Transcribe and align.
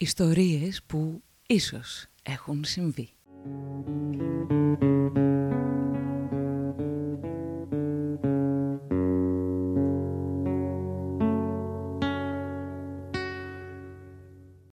Ιστορίες 0.00 0.82
που 0.86 1.22
ίσως 1.46 2.06
έχουν 2.22 2.64
συμβεί. 2.64 3.08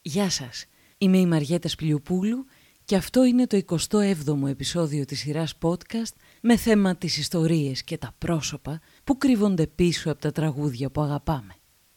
Γεια 0.02 0.30
σας, 0.30 0.66
είμαι 0.98 1.18
η 1.18 1.26
Μαριέτα 1.26 1.68
Σπλιουπούλου 1.68 2.46
και 2.86 2.96
αυτό 2.96 3.24
είναι 3.24 3.48
το 3.48 3.62
27ο 3.90 4.48
επεισόδιο 4.48 5.06
της 5.06 5.20
σειράς 5.20 5.58
podcast 5.62 6.16
με 6.42 6.58
θέμα 6.58 6.96
τις 6.96 7.18
ιστορίες 7.18 7.84
και 7.84 7.98
τα 7.98 8.16
πρόσωπα 8.18 8.82
που 9.04 9.18
κρύβονται 9.18 9.68
πίσω 9.68 10.12
από 10.12 10.22
τα 10.22 10.32
τραγούδια 10.32 10.90
που 10.90 11.02
αγαπάμε. 11.02 11.54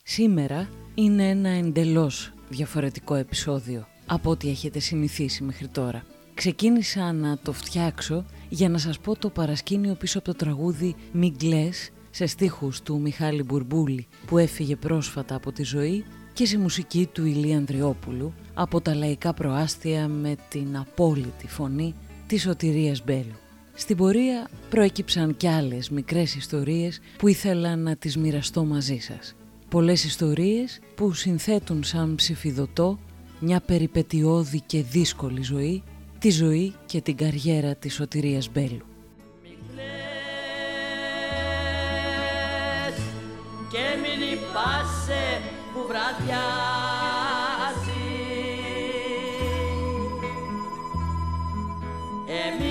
Σήμερα 0.08 0.68
είναι 0.94 1.28
ένα 1.28 1.48
εντελώς 1.48 2.32
διαφορετικό 2.48 3.14
επεισόδιο 3.14 3.86
από 4.06 4.30
ό,τι 4.30 4.48
έχετε 4.48 4.78
συνηθίσει 4.78 5.42
μέχρι 5.42 5.68
τώρα. 5.68 6.02
Ξεκίνησα 6.34 7.12
να 7.12 7.38
το 7.38 7.52
φτιάξω 7.52 8.24
για 8.48 8.68
να 8.68 8.78
σας 8.78 8.98
πω 8.98 9.16
το 9.16 9.30
παρασκήνιο 9.30 9.94
πίσω 9.94 10.18
από 10.18 10.26
το 10.26 10.34
τραγούδι 10.34 10.94
«Μιγκλές» 11.12 11.90
σε 12.10 12.26
στίχους 12.26 12.82
του 12.82 13.00
Μιχάλη 13.00 13.42
Μπουρμπούλη 13.42 14.06
που 14.26 14.38
έφυγε 14.38 14.76
πρόσφατα 14.76 15.34
από 15.34 15.52
τη 15.52 15.62
ζωή 15.62 16.04
και 16.32 16.46
στη 16.46 16.58
μουσική 16.58 17.08
του 17.12 17.24
Ηλία 17.26 17.56
Ανδριόπουλου 17.56 18.34
από 18.54 18.80
τα 18.80 18.94
λαϊκά 18.94 19.34
προάστια 19.34 20.08
με 20.08 20.36
την 20.48 20.76
απόλυτη 20.76 21.48
φωνή 21.48 21.94
της 22.26 22.42
Σωτηρίας 22.42 23.04
Μπέλου. 23.04 23.34
Στην 23.74 23.96
πορεία 23.96 24.48
προέκυψαν 24.70 25.36
κι 25.36 25.48
άλλες 25.48 25.90
μικρές 25.90 26.34
ιστορίες 26.34 27.00
που 27.18 27.28
ήθελα 27.28 27.76
να 27.76 27.96
τις 27.96 28.16
μοιραστώ 28.16 28.64
μαζί 28.64 28.98
σας. 28.98 29.34
Πολλές 29.68 30.04
ιστορίες 30.04 30.80
που 30.94 31.12
συνθέτουν 31.12 31.84
σαν 31.84 32.14
ψηφιδωτό 32.14 32.98
μια 33.40 33.60
περιπετειώδη 33.60 34.60
και 34.60 34.82
δύσκολη 34.82 35.42
ζωή, 35.42 35.82
τη 36.18 36.30
ζωή 36.30 36.74
και 36.86 37.00
την 37.00 37.16
καριέρα 37.16 37.74
της 37.74 37.94
Σωτηρίας 37.94 38.50
Μπέλου. 38.52 38.84
και 43.70 43.98
μην 44.02 44.28
λυπάσαι 44.28 45.40
που 45.72 45.80
βραδιάζει 45.88 47.16
Εμείς 52.26 52.65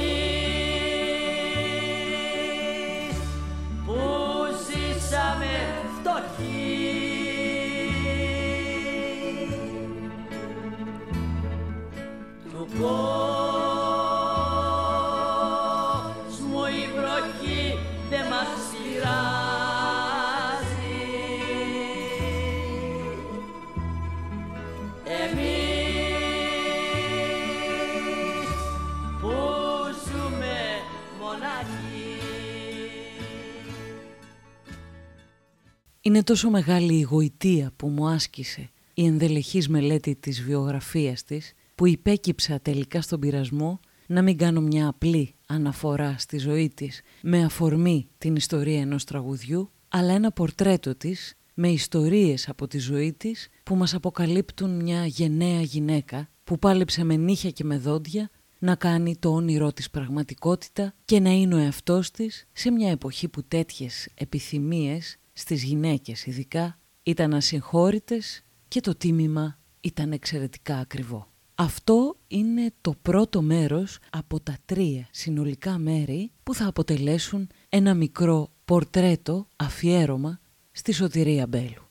Είναι 36.15 36.23
τόσο 36.23 36.49
μεγάλη 36.49 36.93
η 36.93 37.01
γοητεία 37.01 37.71
που 37.75 37.87
μου 37.87 38.07
άσκησε 38.07 38.69
η 38.93 39.05
ενδελεχής 39.05 39.69
μελέτη 39.69 40.15
της 40.15 40.41
βιογραφίας 40.41 41.23
της 41.23 41.53
που 41.75 41.87
υπέκυψα 41.87 42.59
τελικά 42.61 43.01
στον 43.01 43.19
πειρασμό 43.19 43.79
να 44.07 44.21
μην 44.21 44.37
κάνω 44.37 44.61
μια 44.61 44.87
απλή 44.87 45.35
αναφορά 45.45 46.15
στη 46.17 46.37
ζωή 46.37 46.69
της 46.69 47.01
με 47.21 47.43
αφορμή 47.43 48.07
την 48.17 48.35
ιστορία 48.35 48.81
ενός 48.81 49.03
τραγουδιού 49.03 49.71
αλλά 49.89 50.13
ένα 50.13 50.31
πορτρέτο 50.31 50.95
της 50.95 51.33
με 51.53 51.67
ιστορίες 51.67 52.49
από 52.49 52.67
τη 52.67 52.77
ζωή 52.77 53.13
της 53.13 53.49
που 53.63 53.75
μας 53.75 53.93
αποκαλύπτουν 53.93 54.69
μια 54.69 55.05
γενναία 55.05 55.61
γυναίκα 55.61 56.29
που 56.43 56.59
πάλεψε 56.59 57.03
με 57.03 57.15
νύχια 57.15 57.49
και 57.49 57.63
με 57.63 57.77
δόντια 57.77 58.29
να 58.59 58.75
κάνει 58.75 59.17
το 59.17 59.29
όνειρό 59.29 59.73
της 59.73 59.89
πραγματικότητα 59.89 60.93
και 61.05 61.19
να 61.19 61.29
είναι 61.29 61.55
ο 61.55 61.57
εαυτός 61.57 62.11
της 62.11 62.47
σε 62.53 62.71
μια 62.71 62.91
εποχή 62.91 63.27
που 63.27 63.43
τέτοιες 63.43 64.09
επιθυμίες 64.13 65.17
στις 65.37 65.63
γυναίκες 65.63 66.25
ειδικά 66.25 66.79
ήταν 67.03 67.33
ασυγχώρητες 67.33 68.43
και 68.67 68.79
το 68.79 68.95
τίμημα 68.95 69.59
ήταν 69.81 70.11
εξαιρετικά 70.11 70.77
ακριβό. 70.77 71.27
Αυτό 71.55 72.17
είναι 72.27 72.73
το 72.81 72.95
πρώτο 73.01 73.41
μέρος 73.41 73.99
από 74.09 74.39
τα 74.39 74.57
τρία 74.65 75.07
συνολικά 75.11 75.77
μέρη 75.77 76.31
που 76.43 76.53
θα 76.53 76.67
αποτελέσουν 76.67 77.49
ένα 77.69 77.93
μικρό 77.93 78.51
πορτρέτο 78.65 79.47
αφιέρωμα 79.55 80.39
στη 80.71 80.91
Σωτηρία 80.91 81.47
Μπέλου. 81.47 81.83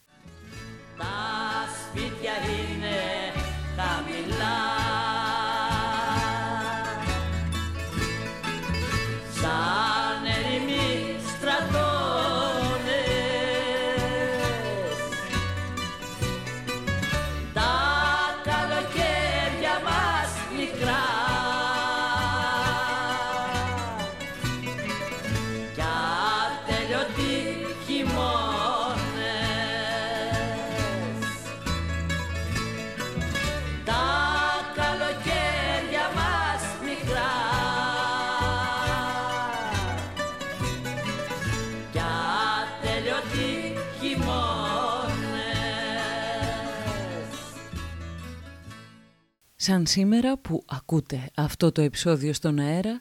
Σαν 49.66 49.86
σήμερα 49.86 50.38
που 50.38 50.62
ακούτε 50.66 51.30
αυτό 51.34 51.72
το 51.72 51.80
επεισόδιο 51.82 52.32
στον 52.32 52.58
αέρα, 52.58 53.00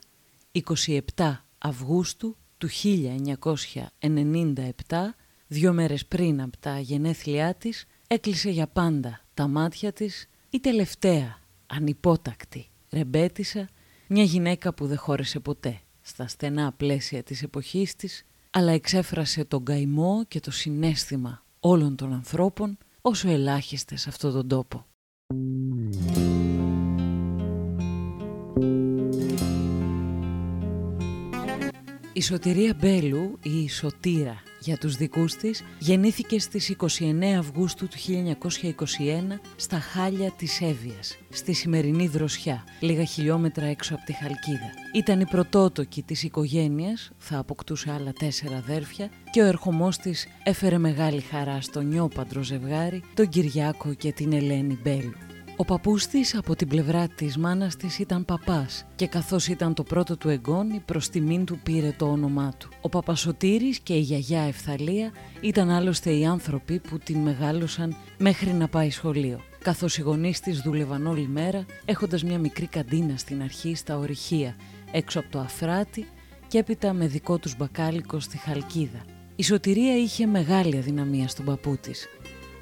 27 0.51 0.99
Αυγούστου 1.57 2.37
του 2.57 2.69
1997, 4.87 5.13
δύο 5.47 5.73
μέρες 5.73 6.05
πριν 6.05 6.41
από 6.41 6.57
τα 6.59 6.79
γενέθλιά 6.79 7.55
της, 7.55 7.85
έκλεισε 8.07 8.49
για 8.49 8.67
πάντα 8.67 9.21
τα 9.33 9.47
μάτια 9.47 9.93
της 9.93 10.29
η 10.49 10.59
τελευταία 10.59 11.39
ανυπότακτη 11.65 12.69
ρεμπέτησα, 12.89 13.69
μια 14.07 14.23
γυναίκα 14.23 14.73
που 14.73 14.87
δεν 14.87 14.97
χώρεσε 14.97 15.39
ποτέ 15.39 15.79
στα 16.01 16.27
στενά 16.27 16.71
πλαίσια 16.71 17.23
της 17.23 17.43
εποχής 17.43 17.95
της, 17.95 18.25
αλλά 18.49 18.71
εξέφρασε 18.71 19.45
τον 19.45 19.63
καημό 19.65 20.25
και 20.27 20.39
το 20.39 20.51
συνέστημα 20.51 21.43
όλων 21.59 21.95
των 21.95 22.13
ανθρώπων 22.13 22.77
όσο 23.01 23.29
ελάχιστες 23.29 24.01
σε 24.01 24.09
αυτόν 24.09 24.31
τον 24.31 24.47
τόπο. 24.47 24.85
Σωτηρία 32.23 32.73
Μπέλου, 32.79 33.39
ή 33.41 33.63
η 33.63 33.69
Σωτήρα 33.69 34.41
για 34.59 34.77
τους 34.77 34.95
δικούς 34.95 35.35
της, 35.35 35.63
γεννήθηκε 35.79 36.39
στις 36.39 36.69
29 36.69 37.37
Αυγούστου 37.37 37.87
του 37.87 37.97
1921 37.97 39.39
στα 39.55 39.79
Χάλια 39.79 40.31
της 40.31 40.61
Εύβοιας, 40.61 41.17
στη 41.29 41.53
σημερινή 41.53 42.07
Δροσιά, 42.07 42.63
λίγα 42.79 43.03
χιλιόμετρα 43.03 43.65
έξω 43.65 43.95
από 43.95 44.05
τη 44.05 44.13
Χαλκίδα. 44.13 44.69
Ήταν 44.93 45.19
η 45.19 45.25
πρωτότοκη 45.25 46.01
της 46.01 46.23
οικογένειας, 46.23 47.11
θα 47.17 47.37
αποκτούσε 47.37 47.91
άλλα 47.91 48.13
τέσσερα 48.13 48.55
αδέρφια 48.57 49.09
και 49.31 49.41
ο 49.41 49.45
ερχομός 49.45 49.97
της 49.97 50.27
έφερε 50.43 50.77
μεγάλη 50.77 51.21
χαρά 51.21 51.61
στο 51.61 51.81
νιόπαντρο 51.81 52.43
ζευγάρι, 52.43 53.03
τον 53.13 53.29
Κυριάκο 53.29 53.93
και 53.93 54.11
την 54.11 54.33
Ελένη 54.33 54.79
Μπέλου. 54.83 55.32
Ο 55.55 55.65
παππούς 55.65 56.07
της 56.07 56.35
από 56.35 56.55
την 56.55 56.67
πλευρά 56.67 57.07
της 57.07 57.37
μάνας 57.37 57.75
της 57.75 57.99
ήταν 57.99 58.25
παπάς 58.25 58.85
και 58.95 59.07
καθώς 59.07 59.47
ήταν 59.47 59.73
το 59.73 59.83
πρώτο 59.83 60.17
του 60.17 60.29
εγγόνι 60.29 60.81
προς 60.85 61.09
τιμήν 61.09 61.45
του 61.45 61.59
πήρε 61.63 61.93
το 61.97 62.05
όνομά 62.05 62.53
του. 62.57 62.69
Ο 62.81 62.89
παπασωτήρης 62.89 63.79
και 63.79 63.93
η 63.93 63.99
γιαγιά 63.99 64.41
Ευθαλία 64.41 65.11
ήταν 65.41 65.69
άλλωστε 65.69 66.11
οι 66.11 66.25
άνθρωποι 66.25 66.79
που 66.79 66.97
την 66.97 67.17
μεγάλωσαν 67.17 67.95
μέχρι 68.17 68.53
να 68.53 68.67
πάει 68.67 68.89
σχολείο. 68.89 69.39
Καθώς 69.63 69.97
οι 69.97 70.01
γονείς 70.01 70.39
της 70.39 70.59
δούλευαν 70.59 71.07
όλη 71.07 71.27
μέρα 71.27 71.65
έχοντας 71.85 72.23
μια 72.23 72.39
μικρή 72.39 72.67
καντίνα 72.67 73.17
στην 73.17 73.41
αρχή 73.41 73.75
στα 73.75 73.97
ορυχεία 73.97 74.55
έξω 74.91 75.19
από 75.19 75.29
το 75.31 75.39
Αφράτη 75.39 76.07
και 76.47 76.57
έπειτα 76.57 76.93
με 76.93 77.07
δικό 77.07 77.37
τους 77.37 77.57
μπακάλικο 77.57 78.19
στη 78.19 78.37
Χαλκίδα. 78.37 79.05
Η 79.35 79.43
Σωτηρία 79.43 79.97
είχε 79.97 80.25
μεγάλη 80.25 80.77
αδυναμία 80.77 81.27
στον 81.27 81.45
παππού 81.45 81.77
της. 81.81 82.07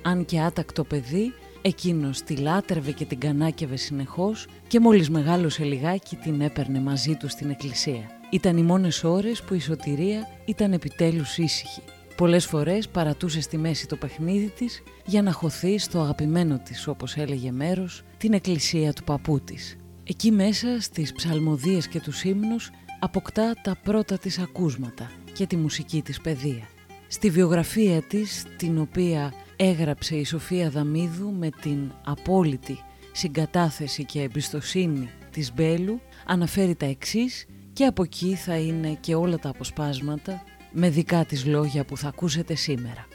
Αν 0.01 0.25
και 0.25 0.41
άτακτο 0.41 0.83
παιδί, 0.83 1.33
Εκείνος 1.63 2.21
τη 2.21 2.35
λάτρευε 2.35 2.91
και 2.91 3.05
την 3.05 3.19
κανάκευε 3.19 3.75
συνεχώς 3.75 4.47
και 4.67 4.79
μόλις 4.79 5.09
μεγάλωσε 5.09 5.63
λιγάκι 5.63 6.15
την 6.15 6.41
έπαιρνε 6.41 6.79
μαζί 6.79 7.15
του 7.15 7.29
στην 7.29 7.49
εκκλησία. 7.49 8.19
Ήταν 8.29 8.57
οι 8.57 8.61
μόνες 8.61 9.03
ώρες 9.03 9.41
που 9.41 9.53
η 9.53 9.59
σωτηρία 9.59 10.27
ήταν 10.45 10.73
επιτέλους 10.73 11.37
ήσυχη. 11.37 11.81
Πολλές 12.17 12.45
φορές 12.45 12.89
παρατούσε 12.89 13.41
στη 13.41 13.57
μέση 13.57 13.87
το 13.87 13.95
παιχνίδι 13.95 14.47
της 14.57 14.83
για 15.05 15.21
να 15.21 15.31
χωθεί 15.31 15.77
στο 15.77 15.99
αγαπημένο 15.99 16.59
της, 16.59 16.87
όπως 16.87 17.15
έλεγε 17.15 17.51
μέρος, 17.51 18.03
την 18.17 18.33
εκκλησία 18.33 18.93
του 18.93 19.03
παππού 19.03 19.39
της. 19.39 19.77
Εκεί 20.03 20.31
μέσα 20.31 20.81
στις 20.81 21.13
ψαλμοδίες 21.13 21.87
και 21.87 21.99
τους 21.99 22.23
ύμνους 22.23 22.69
αποκτά 22.99 23.53
τα 23.63 23.77
πρώτα 23.83 24.17
της 24.17 24.39
ακούσματα 24.39 25.11
και 25.33 25.47
τη 25.47 25.55
μουσική 25.57 26.01
της 26.01 26.21
παιδεία. 26.21 26.67
Στη 27.07 27.29
βιογραφία 27.29 28.01
της, 28.01 28.45
την 28.57 28.79
οποία 28.79 29.33
έγραψε 29.63 30.15
η 30.15 30.23
Σοφία 30.23 30.69
Δαμίδου 30.69 31.31
με 31.31 31.49
την 31.61 31.91
απόλυτη 32.03 32.83
συγκατάθεση 33.11 34.05
και 34.05 34.21
εμπιστοσύνη 34.21 35.09
της 35.31 35.53
Μπέλου, 35.53 36.01
αναφέρει 36.25 36.75
τα 36.75 36.85
εξής 36.85 37.45
και 37.73 37.85
από 37.85 38.03
εκεί 38.03 38.35
θα 38.35 38.55
είναι 38.55 38.97
και 38.99 39.15
όλα 39.15 39.37
τα 39.37 39.49
αποσπάσματα 39.49 40.43
με 40.71 40.89
δικά 40.89 41.25
της 41.25 41.45
λόγια 41.45 41.85
που 41.85 41.97
θα 41.97 42.07
ακούσετε 42.07 42.55
σήμερα. 42.55 43.07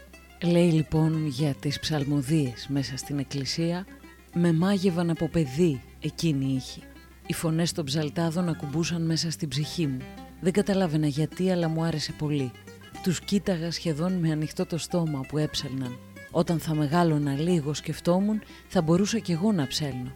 Λέει 0.42 0.70
λοιπόν 0.70 1.26
για 1.26 1.54
τις 1.54 1.80
ψαλμοδίες 1.80 2.66
μέσα 2.68 2.96
στην 2.96 3.18
εκκλησία 3.18 3.86
«Με 4.34 4.52
μάγευαν 4.52 5.10
από 5.10 5.28
παιδί 5.28 5.80
εκείνη 6.00 6.54
είχε. 6.54 6.80
Οι 7.26 7.32
φωνές 7.32 7.72
των 7.72 7.84
ψαλτάδων 7.84 8.48
ακουμπούσαν 8.48 9.02
μέσα 9.02 9.30
στην 9.30 9.48
ψυχή 9.48 9.86
μου. 9.86 9.98
Δεν 10.40 10.52
καταλάβαινα 10.52 11.06
γιατί 11.06 11.50
αλλά 11.50 11.68
μου 11.68 11.84
άρεσε 11.84 12.12
πολύ. 12.12 12.50
Τους 13.02 13.20
κοίταγα 13.20 13.70
σχεδόν 13.70 14.12
με 14.12 14.30
ανοιχτό 14.30 14.66
το 14.66 14.78
στόμα 14.78 15.20
που 15.28 15.38
έψαλναν. 15.38 16.05
Όταν 16.36 16.58
θα 16.58 16.74
μεγάλωνα 16.74 17.32
λίγο 17.32 17.74
σκεφτόμουν 17.74 18.42
θα 18.68 18.82
μπορούσα 18.82 19.18
κι 19.18 19.32
εγώ 19.32 19.52
να 19.52 19.66
ψέλνω. 19.66 20.12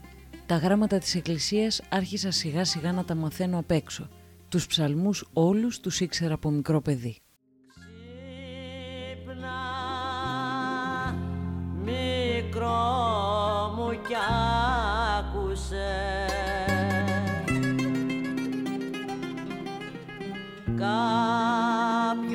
Τα 0.47 0.57
γράμματα 0.57 0.99
της 0.99 1.15
εκκλησίας 1.15 1.83
άρχισα 1.89 2.31
σιγά 2.31 2.65
σιγά 2.65 2.93
να 2.93 3.05
τα 3.05 3.15
μαθαίνω 3.15 3.59
απ' 3.59 3.71
έξω. 3.71 4.09
Τους 4.49 4.67
ψαλμούς 4.67 5.29
όλους 5.33 5.81
τους 5.81 6.01
ήξερα 6.01 6.35
από 6.35 6.51
μικρό 6.51 6.81
παιδί. 6.81 7.17
μικρό 11.85 12.69
μου 13.77 13.91
κι 13.91 14.15
άκουσε 15.19 16.27
κάποιος 20.77 22.31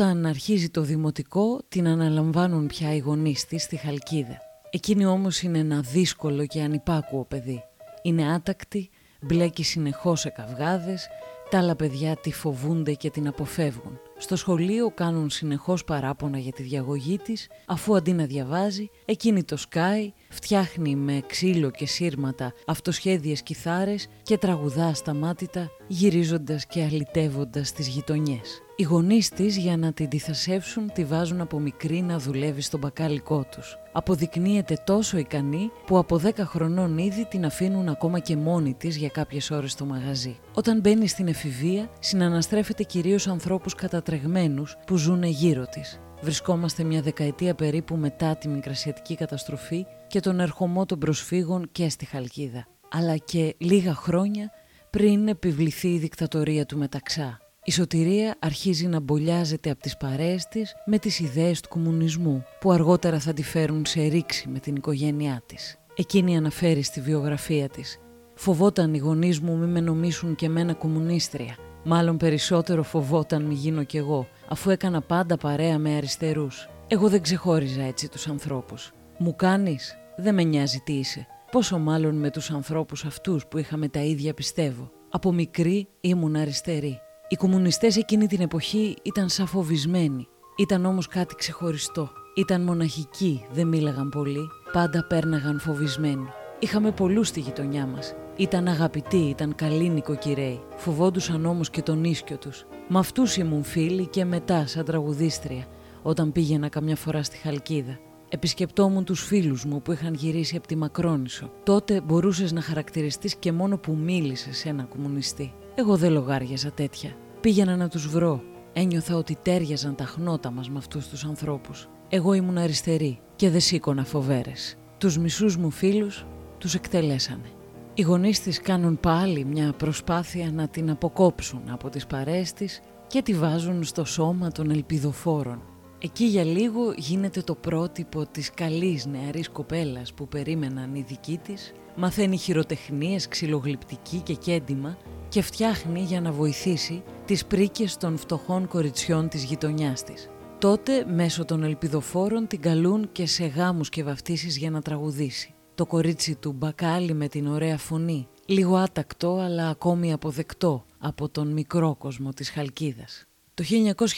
Όταν 0.00 0.26
αρχίζει 0.26 0.70
το 0.70 0.80
δημοτικό, 0.80 1.60
την 1.68 1.88
αναλαμβάνουν 1.88 2.66
πια 2.66 2.94
οι 2.94 2.98
γονείς 2.98 3.46
της 3.46 3.62
στη 3.62 3.76
Χαλκίδα. 3.76 4.38
Εκείνη 4.70 5.06
όμως 5.06 5.42
είναι 5.42 5.58
ένα 5.58 5.80
δύσκολο 5.80 6.46
και 6.46 6.62
ανυπάκουο 6.62 7.24
παιδί. 7.24 7.62
Είναι 8.02 8.32
άτακτη, 8.32 8.90
μπλέκει 9.20 9.62
συνεχώς 9.62 10.20
σε 10.20 10.28
καυγάδες, 10.28 11.08
τα 11.50 11.58
άλλα 11.58 11.76
παιδιά 11.76 12.16
τη 12.16 12.32
φοβούνται 12.32 12.92
και 12.92 13.10
την 13.10 13.28
αποφεύγουν. 13.28 14.00
Στο 14.18 14.36
σχολείο 14.36 14.90
κάνουν 14.90 15.30
συνεχώς 15.30 15.84
παράπονα 15.84 16.38
για 16.38 16.52
τη 16.52 16.62
διαγωγή 16.62 17.18
της, 17.18 17.48
αφού 17.66 17.96
αντί 17.96 18.12
να 18.12 18.24
διαβάζει, 18.24 18.90
εκείνη 19.04 19.44
το 19.44 19.56
σκάει, 19.56 20.12
φτιάχνει 20.30 20.96
με 20.96 21.22
ξύλο 21.26 21.70
και 21.70 21.86
σύρματα 21.86 22.52
αυτοσχέδιες 22.66 23.42
κιθάρες 23.42 24.08
και 24.22 24.38
τραγουδά 24.38 24.86
ασταμάτητα, 24.86 25.70
γυρίζοντας 25.86 26.66
και 26.66 26.82
αλυτεύοντας 26.82 27.72
τις 27.72 27.88
γειτονιές. 27.88 28.62
Οι 28.76 28.82
γονείς 28.82 29.28
της 29.28 29.56
για 29.56 29.76
να 29.76 29.92
την 29.92 30.08
τυθασεύσουν 30.08 30.92
τη 30.92 31.04
βάζουν 31.04 31.40
από 31.40 31.58
μικρή 31.58 32.00
να 32.00 32.18
δουλεύει 32.18 32.60
στον 32.60 32.80
μπακάλικό 32.80 33.46
τους. 33.50 33.78
Αποδεικνύεται 33.92 34.82
τόσο 34.84 35.18
ικανή 35.18 35.70
που 35.86 35.98
από 35.98 36.20
10 36.24 36.30
χρονών 36.38 36.98
ήδη 36.98 37.26
την 37.26 37.44
αφήνουν 37.44 37.88
ακόμα 37.88 38.18
και 38.18 38.36
μόνη 38.36 38.74
της 38.74 38.96
για 38.96 39.08
κάποιες 39.08 39.50
ώρες 39.50 39.72
στο 39.72 39.84
μαγαζί. 39.84 40.38
Όταν 40.54 40.80
μπαίνει 40.80 41.08
στην 41.08 41.28
εφηβεία 41.28 41.90
συναναστρέφεται 41.98 42.82
κυρίως 42.82 43.26
ανθρώπους 43.26 43.74
κατατρεγμένους 43.74 44.76
που 44.86 44.96
ζουν 44.96 45.22
γύρω 45.22 45.64
της. 45.64 46.00
Βρισκόμαστε 46.20 46.82
μια 46.82 47.02
δεκαετία 47.02 47.54
περίπου 47.54 47.96
μετά 47.96 48.36
τη 48.36 48.48
μικρασιατική 48.48 49.14
καταστροφή 49.14 49.86
και 50.06 50.20
τον 50.20 50.40
ερχομό 50.40 50.86
των 50.86 50.98
προσφύγων 50.98 51.68
και 51.72 51.88
στη 51.88 52.04
Χαλκίδα. 52.04 52.66
Αλλά 52.90 53.16
και 53.16 53.54
λίγα 53.58 53.94
χρόνια 53.94 54.50
πριν 54.90 55.28
επιβληθεί 55.28 55.88
η 55.88 55.98
δικτατορία 55.98 56.66
του 56.66 56.78
Μεταξά. 56.78 57.38
Η 57.64 57.70
σωτηρία 57.70 58.36
αρχίζει 58.38 58.86
να 58.86 59.00
μπολιάζεται 59.00 59.70
από 59.70 59.80
τις 59.80 59.96
παρέες 59.96 60.48
της 60.48 60.74
με 60.86 60.98
τις 60.98 61.18
ιδέες 61.18 61.60
του 61.60 61.68
κομμουνισμού 61.68 62.44
που 62.60 62.72
αργότερα 62.72 63.18
θα 63.18 63.32
τη 63.32 63.42
φέρουν 63.42 63.86
σε 63.86 64.06
ρήξη 64.06 64.48
με 64.48 64.58
την 64.58 64.76
οικογένειά 64.76 65.42
της. 65.46 65.78
Εκείνη 65.94 66.36
αναφέρει 66.36 66.82
στη 66.82 67.00
βιογραφία 67.00 67.68
της 67.68 67.98
«Φοβόταν 68.34 68.94
οι 68.94 68.98
γονείς 68.98 69.40
μου 69.40 69.56
μη 69.56 69.66
με 69.66 69.80
νομίσουν 69.80 70.34
και 70.34 70.48
μένα 70.48 70.74
κομμουνίστρια. 70.74 71.56
Μάλλον 71.84 72.16
περισσότερο 72.16 72.82
φοβόταν 72.82 73.42
μη 73.42 73.54
γίνω 73.54 73.84
κι 73.84 73.96
εγώ, 73.96 74.28
αφού 74.48 74.70
έκανα 74.70 75.00
πάντα 75.00 75.36
παρέα 75.36 75.78
με 75.78 75.96
αριστερούς. 75.96 76.68
Εγώ 76.86 77.08
δεν 77.08 77.22
ξεχώριζα 77.22 77.82
έτσι 77.82 78.08
τους 78.08 78.28
ανθρώπους. 78.28 78.92
Μου 79.18 79.36
κάνεις, 79.36 79.96
δεν 80.16 80.34
με 80.34 80.42
νοιάζει 80.42 80.82
τι 80.84 80.92
είσαι. 80.92 81.26
Πόσο 81.50 81.78
μάλλον 81.78 82.14
με 82.14 82.30
τους 82.30 82.50
ανθρώπους 82.50 83.04
αυτούς 83.04 83.46
που 83.46 83.58
είχαμε 83.58 83.88
τα 83.88 84.00
ίδια 84.00 84.34
πιστεύω. 84.34 84.90
Από 85.10 85.32
μικρή 85.32 85.88
ήμουν 86.00 86.36
αριστερή. 86.36 87.00
Οι 87.28 87.36
κομμουνιστές 87.36 87.96
εκείνη 87.96 88.26
την 88.26 88.40
εποχή 88.40 88.96
ήταν 89.02 89.28
σαν 89.28 89.46
φοβισμένοι. 89.46 90.28
Ήταν 90.56 90.84
όμως 90.84 91.06
κάτι 91.06 91.34
ξεχωριστό. 91.34 92.10
Ήταν 92.36 92.60
μοναχικοί, 92.62 93.46
δεν 93.52 93.66
μίλαγαν 93.66 94.08
πολύ, 94.08 94.48
πάντα 94.72 95.06
πέρναγαν 95.06 95.58
φοβισμένοι. 95.58 96.28
Είχαμε 96.60 96.90
πολλούς 96.90 97.28
στη 97.28 97.40
γειτονιά 97.40 97.86
μας. 97.86 98.14
Ήταν 98.36 98.68
αγαπητοί, 98.68 99.16
ήταν 99.16 99.54
καλοί 99.54 99.88
νοικοκυρέοι. 99.88 100.60
Φοβόντουσαν 100.76 101.46
όμως 101.46 101.70
και 101.70 101.82
τον 101.82 102.04
ίσκιο 102.04 102.36
τους. 102.36 102.66
Με 102.88 102.98
αυτούς 102.98 103.36
ήμουν 103.36 103.64
φίλοι 103.64 104.06
και 104.06 104.24
μετά, 104.24 104.66
σαν 104.66 104.84
τραγουδίστρια, 104.84 105.66
όταν 106.02 106.32
πήγαινα 106.32 106.68
καμιά 106.68 106.96
φορά 106.96 107.22
στη 107.22 107.36
Χαλκίδα. 107.36 107.98
Επισκεπτόμουν 108.28 109.04
τους 109.04 109.22
φίλους 109.22 109.64
μου 109.64 109.82
που 109.82 109.92
είχαν 109.92 110.14
γυρίσει 110.14 110.56
από 110.56 110.66
τη 110.66 110.76
Μακρόνισο. 110.76 111.50
Τότε 111.62 112.00
μπορούσες 112.00 112.52
να 112.52 112.60
χαρακτηριστείς 112.60 113.34
και 113.34 113.52
μόνο 113.52 113.78
που 113.78 113.92
μίλησες 113.92 114.56
σε 114.56 114.68
ένα 114.68 114.82
κομμουνιστή. 114.82 115.52
Εγώ 115.74 115.96
δεν 115.96 116.12
λογάριαζα 116.12 116.70
τέτοια. 116.70 117.10
Πήγαινα 117.40 117.76
να 117.76 117.88
τους 117.88 118.08
βρω. 118.08 118.42
Ένιωθα 118.72 119.16
ότι 119.16 119.36
τέριαζαν 119.42 119.94
τα 119.94 120.04
χνότα 120.04 120.50
μας 120.50 120.70
με 120.70 120.78
αυτούς 120.78 121.08
τους 121.08 121.24
ανθρώπους. 121.24 121.88
Εγώ 122.08 122.32
ήμουν 122.32 122.58
αριστερή 122.58 123.20
και 123.36 123.50
δεν 123.50 123.60
σήκωνα 123.60 124.04
φοβέρες. 124.04 124.76
Τους 124.98 125.18
μισούς 125.18 125.56
μου 125.56 125.70
φίλους 125.70 126.26
τους 126.58 126.74
εκτελέσανε. 126.74 127.50
Οι 127.94 128.02
γονείς 128.02 128.40
της 128.40 128.60
κάνουν 128.60 129.00
πάλι 129.00 129.44
μια 129.44 129.72
προσπάθεια 129.72 130.50
να 130.52 130.68
την 130.68 130.90
αποκόψουν 130.90 131.62
από 131.70 131.88
τις 131.88 132.06
παρέες 132.06 132.52
της 132.52 132.80
και 133.06 133.22
τη 133.22 133.34
βάζουν 133.34 133.84
στο 133.84 134.04
σώμα 134.04 134.50
των 134.50 134.70
ελπιδοφόρων. 134.70 135.62
Εκεί 135.98 136.24
για 136.24 136.44
λίγο 136.44 136.92
γίνεται 136.96 137.40
το 137.40 137.54
πρότυπο 137.54 138.26
της 138.26 138.50
καλής 138.50 139.06
νεαρής 139.06 139.48
κοπέλας 139.48 140.12
που 140.12 140.28
περίμεναν 140.28 140.94
οι 140.94 141.04
δικοί 141.08 141.40
της, 141.42 141.72
μαθαίνει 141.96 142.36
χειροτεχνίες, 142.36 143.28
ξυλογλυπτική 143.28 144.20
και 144.20 144.34
κέντημα 144.34 144.96
και 145.28 145.42
φτιάχνει 145.42 146.00
για 146.00 146.20
να 146.20 146.32
βοηθήσει 146.32 147.02
τις 147.24 147.46
πρίκες 147.46 147.96
των 147.96 148.16
φτωχών 148.16 148.68
κοριτσιών 148.68 149.28
της 149.28 149.44
γειτονιάς 149.44 150.02
της. 150.02 150.28
Τότε 150.58 151.04
μέσω 151.14 151.44
των 151.44 151.62
ελπιδοφόρων 151.62 152.46
την 152.46 152.60
καλούν 152.60 153.08
και 153.12 153.26
σε 153.26 153.46
γάμους 153.46 153.88
και 153.88 154.04
βαφτίσεις 154.04 154.56
για 154.56 154.70
να 154.70 154.82
τραγουδήσει. 154.82 155.54
Το 155.78 155.86
κορίτσι 155.86 156.34
του 156.34 156.52
μπακάλι 156.52 157.12
με 157.12 157.28
την 157.28 157.46
ωραία 157.46 157.78
φωνή, 157.78 158.28
λίγο 158.46 158.76
άτακτο 158.76 159.38
αλλά 159.38 159.68
ακόμη 159.68 160.12
αποδεκτό 160.12 160.84
από 160.98 161.28
τον 161.28 161.48
μικρό 161.48 161.96
κόσμο 161.98 162.30
της 162.30 162.50
Χαλκίδας. 162.50 163.26
Το 163.54 163.64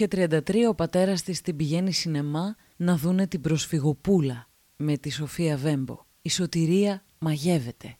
1933 0.08 0.40
ο 0.68 0.74
πατέρας 0.74 1.22
της 1.22 1.40
την 1.40 1.56
πηγαίνει 1.56 1.92
σινεμά 1.92 2.56
να 2.76 2.96
δούνε 2.96 3.26
την 3.26 3.40
προσφυγοπούλα 3.40 4.46
με 4.76 4.96
τη 4.96 5.10
Σοφία 5.10 5.56
Βέμπο. 5.56 5.98
Η 6.22 6.30
σωτηρία 6.30 7.02
μαγεύεται. 7.18 7.96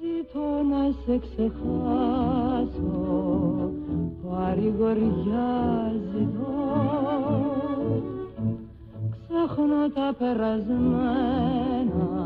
Ζήτω 0.00 0.62
να 0.70 0.94
σε 1.04 1.18
ξεχάσω 1.18 2.90
παρηγοριά 4.28 5.92
ζητώ 6.12 6.50
Ξεχνώ 9.28 9.90
τα 9.90 10.14
περασμένα 10.18 12.21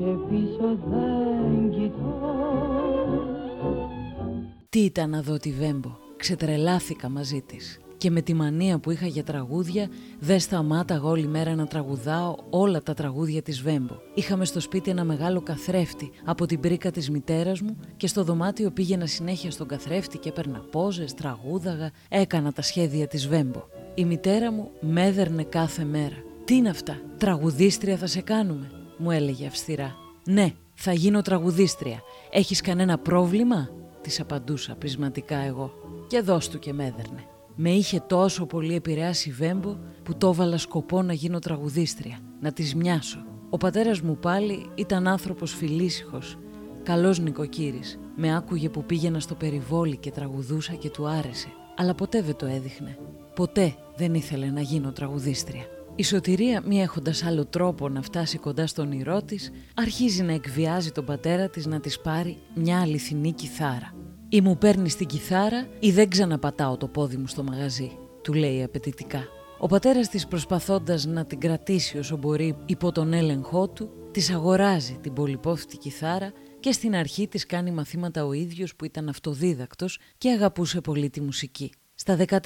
και 0.00 0.06
πίσω 0.06 0.78
δεν 0.90 1.70
κοιτώ 1.70 2.38
Τι 4.68 4.80
ήταν 4.80 5.10
να 5.10 5.22
δω 5.22 5.36
τη 5.36 5.52
Βέμπο, 5.52 5.90
ξετρελάθηκα 6.16 7.08
μαζί 7.08 7.40
της 7.46 7.80
και 7.96 8.10
με 8.10 8.20
τη 8.20 8.34
μανία 8.34 8.78
που 8.78 8.90
είχα 8.90 9.06
για 9.06 9.24
τραγούδια 9.24 9.88
δεν 10.20 10.40
σταμάταγα 10.40 11.08
όλη 11.08 11.26
μέρα 11.26 11.54
να 11.54 11.66
τραγουδάω 11.66 12.36
όλα 12.50 12.82
τα 12.82 12.94
τραγούδια 12.94 13.42
της 13.42 13.62
Βέμπο. 13.62 13.94
Είχαμε 14.14 14.44
στο 14.44 14.60
σπίτι 14.60 14.90
ένα 14.90 15.04
μεγάλο 15.04 15.40
καθρέφτη 15.40 16.10
από 16.24 16.46
την 16.46 16.60
πρίκα 16.60 16.90
της 16.90 17.10
μητέρας 17.10 17.60
μου 17.60 17.76
και 17.96 18.06
στο 18.06 18.24
δωμάτιο 18.24 18.70
πήγαινα 18.70 19.06
συνέχεια 19.06 19.50
στον 19.50 19.66
καθρέφτη 19.66 20.18
και 20.18 20.28
έπαιρνα 20.28 20.58
πόζες, 20.70 21.14
τραγούδαγα, 21.14 21.90
έκανα 22.08 22.52
τα 22.52 22.62
σχέδια 22.62 23.06
της 23.06 23.28
Βέμπο. 23.28 23.62
Η 23.94 24.04
μητέρα 24.04 24.52
μου 24.52 24.70
με 24.80 25.06
έδερνε 25.06 25.42
κάθε 25.42 25.84
μέρα. 25.84 26.16
«Τι 26.44 26.54
είναι 26.54 26.68
αυτά, 26.68 27.00
τραγουδίστρια 27.18 27.96
θα 27.96 28.06
σε 28.06 28.20
κάνουμε» 28.20 28.79
μου 29.00 29.10
έλεγε 29.10 29.46
αυστηρά. 29.46 29.94
«Ναι, 30.24 30.54
θα 30.74 30.92
γίνω 30.92 31.22
τραγουδίστρια. 31.22 32.00
Έχεις 32.30 32.60
κανένα 32.60 32.98
πρόβλημα» 32.98 33.68
της 34.02 34.20
απαντούσα 34.20 34.74
πρισματικά 34.74 35.36
εγώ. 35.36 35.72
Και 36.06 36.20
δώσ' 36.20 36.48
του 36.48 36.58
και 36.58 36.72
με 36.72 36.84
έδερνε. 36.84 37.24
Με 37.54 37.70
είχε 37.70 38.00
τόσο 38.06 38.46
πολύ 38.46 38.74
επηρεάσει 38.74 39.28
η 39.28 39.32
Βέμπο 39.32 39.76
που 40.02 40.16
το 40.16 40.28
έβαλα 40.28 40.58
σκοπό 40.58 41.02
να 41.02 41.12
γίνω 41.12 41.38
τραγουδίστρια, 41.38 42.18
να 42.40 42.52
της 42.52 42.74
μοιάσω. 42.74 43.24
Ο 43.50 43.56
πατέρας 43.56 44.00
μου 44.00 44.16
πάλι 44.16 44.70
ήταν 44.74 45.08
άνθρωπος 45.08 45.54
φιλήσυχος, 45.54 46.38
καλός 46.82 47.18
νοικοκύρης. 47.18 47.98
Με 48.16 48.36
άκουγε 48.36 48.68
που 48.68 48.84
πήγαινα 48.84 49.20
στο 49.20 49.34
περιβόλι 49.34 49.96
και 49.96 50.10
τραγουδούσα 50.10 50.74
και 50.74 50.90
του 50.90 51.08
άρεσε. 51.08 51.48
Αλλά 51.76 51.94
ποτέ 51.94 52.22
δεν 52.22 52.36
το 52.36 52.46
έδειχνε. 52.46 52.98
Ποτέ 53.34 53.74
δεν 53.96 54.14
ήθελε 54.14 54.46
να 54.46 54.60
γίνω 54.60 54.92
τραγουδίστρια. 54.92 55.64
Η 55.94 56.02
σωτηρία, 56.04 56.62
μη 56.66 56.80
έχοντας 56.80 57.24
άλλο 57.24 57.46
τρόπο 57.46 57.88
να 57.88 58.02
φτάσει 58.02 58.38
κοντά 58.38 58.66
στον 58.66 58.86
όνειρό 58.86 59.22
της, 59.22 59.50
αρχίζει 59.74 60.22
να 60.22 60.32
εκβιάζει 60.32 60.90
τον 60.90 61.04
πατέρα 61.04 61.48
της 61.48 61.66
να 61.66 61.80
της 61.80 62.00
πάρει 62.00 62.38
μια 62.54 62.80
αληθινή 62.80 63.32
κιθάρα. 63.32 63.94
Ή 64.28 64.40
μου 64.40 64.58
παίρνεις 64.58 64.96
την 64.96 65.06
κιθάρα 65.06 65.66
ή 65.80 65.90
δεν 65.90 66.08
ξαναπατάω 66.08 66.76
το 66.76 66.88
πόδι 66.88 67.16
μου 67.16 67.26
στο 67.26 67.42
μαγαζί, 67.42 67.98
του 68.22 68.32
λέει 68.32 68.62
απαιτητικά. 68.62 69.24
Ο 69.58 69.66
πατέρας 69.66 70.08
της 70.08 70.26
προσπαθώντας 70.26 71.06
να 71.06 71.24
την 71.24 71.40
κρατήσει 71.40 71.98
όσο 71.98 72.16
μπορεί 72.16 72.56
υπό 72.66 72.92
τον 72.92 73.12
έλεγχό 73.12 73.68
του, 73.68 73.90
της 74.10 74.30
αγοράζει 74.30 74.98
την 75.00 75.12
πολυπόφτη 75.12 75.76
κιθάρα 75.76 76.32
και 76.60 76.72
στην 76.72 76.94
αρχή 76.94 77.28
της 77.28 77.46
κάνει 77.46 77.70
μαθήματα 77.70 78.24
ο 78.24 78.32
ίδιος 78.32 78.76
που 78.76 78.84
ήταν 78.84 79.08
αυτοδίδακτος 79.08 79.98
και 80.18 80.30
αγαπούσε 80.30 80.80
πολύ 80.80 81.10
τη 81.10 81.20
μουσική. 81.20 81.72
Στα 82.00 82.16
14 82.16 82.40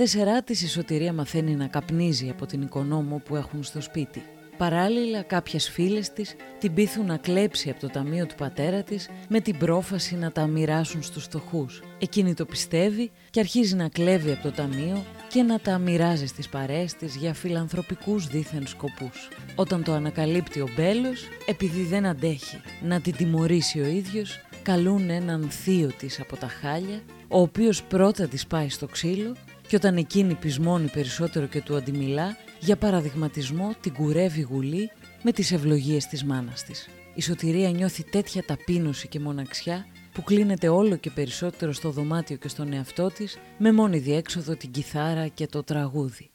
της 0.44 0.62
η 0.62 0.68
Σωτηρία 0.68 1.12
μαθαίνει 1.12 1.54
να 1.54 1.66
καπνίζει 1.66 2.28
από 2.30 2.46
την 2.46 2.62
οικονόμο 2.62 3.22
που 3.24 3.36
έχουν 3.36 3.62
στο 3.62 3.80
σπίτι. 3.80 4.22
Παράλληλα 4.56 5.22
κάποιες 5.22 5.70
φίλες 5.70 6.12
της 6.12 6.34
την 6.58 6.74
πείθουν 6.74 7.06
να 7.06 7.16
κλέψει 7.16 7.70
από 7.70 7.80
το 7.80 7.88
ταμείο 7.88 8.26
του 8.26 8.34
πατέρα 8.34 8.82
της 8.82 9.08
με 9.28 9.40
την 9.40 9.58
πρόφαση 9.58 10.16
να 10.16 10.32
τα 10.32 10.46
μοιράσουν 10.46 11.02
στους 11.02 11.24
φτωχούς. 11.24 11.82
Εκείνη 11.98 12.34
το 12.34 12.44
πιστεύει 12.44 13.10
και 13.30 13.40
αρχίζει 13.40 13.74
να 13.74 13.88
κλέβει 13.88 14.32
από 14.32 14.42
το 14.42 14.50
ταμείο 14.50 15.04
και 15.28 15.42
να 15.42 15.58
τα 15.60 15.78
μοιράζει 15.78 16.26
στις 16.26 16.48
παρέες 16.48 16.94
της 16.94 17.16
για 17.16 17.34
φιλανθρωπικούς 17.34 18.26
δίθεν 18.26 18.66
σκοπούς. 18.66 19.28
Όταν 19.54 19.82
το 19.82 19.92
ανακαλύπτει 19.92 20.60
ο 20.60 20.68
Μπέλος, 20.76 21.28
επειδή 21.46 21.82
δεν 21.82 22.06
αντέχει 22.06 22.60
να 22.82 23.00
την 23.00 23.16
τιμωρήσει 23.16 23.80
ο 23.80 23.86
ίδιος, 23.86 24.40
καλούν 24.62 25.10
έναν 25.10 25.48
θείο 25.50 25.90
της 25.98 26.20
από 26.20 26.36
τα 26.36 26.48
χάλια, 26.48 27.00
ο 27.28 27.40
οποίος 27.40 27.82
πρώτα 27.82 28.26
της 28.26 28.46
πάει 28.46 28.68
στο 28.68 28.86
ξύλο 28.86 29.36
και 29.66 29.76
όταν 29.76 29.96
εκείνη 29.96 30.34
πεισμώνει 30.34 30.88
περισσότερο 30.88 31.46
και 31.46 31.60
του 31.60 31.76
αντιμιλά, 31.76 32.36
για 32.60 32.76
παραδειγματισμό 32.76 33.74
την 33.80 33.92
κουρεύει 33.94 34.40
γουλή 34.40 34.90
με 35.22 35.32
τις 35.32 35.52
ευλογίες 35.52 36.06
της 36.06 36.24
μάνας 36.24 36.62
της. 36.62 36.88
Η 37.14 37.22
σωτηρία 37.22 37.70
νιώθει 37.70 38.04
τέτοια 38.04 38.44
ταπείνωση 38.44 39.08
και 39.08 39.20
μοναξιά 39.20 39.86
που 40.12 40.22
κλείνεται 40.22 40.68
όλο 40.68 40.96
και 40.96 41.10
περισσότερο 41.10 41.72
στο 41.72 41.90
δωμάτιο 41.90 42.36
και 42.36 42.48
στον 42.48 42.72
εαυτό 42.72 43.10
της 43.10 43.38
με 43.58 43.72
μόνη 43.72 43.98
διέξοδο 43.98 44.56
την 44.56 44.70
κιθάρα 44.70 45.28
και 45.28 45.46
το 45.46 45.62
τραγούδι. 45.62 46.30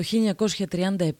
Το 0.00 0.06
1937 0.70 1.10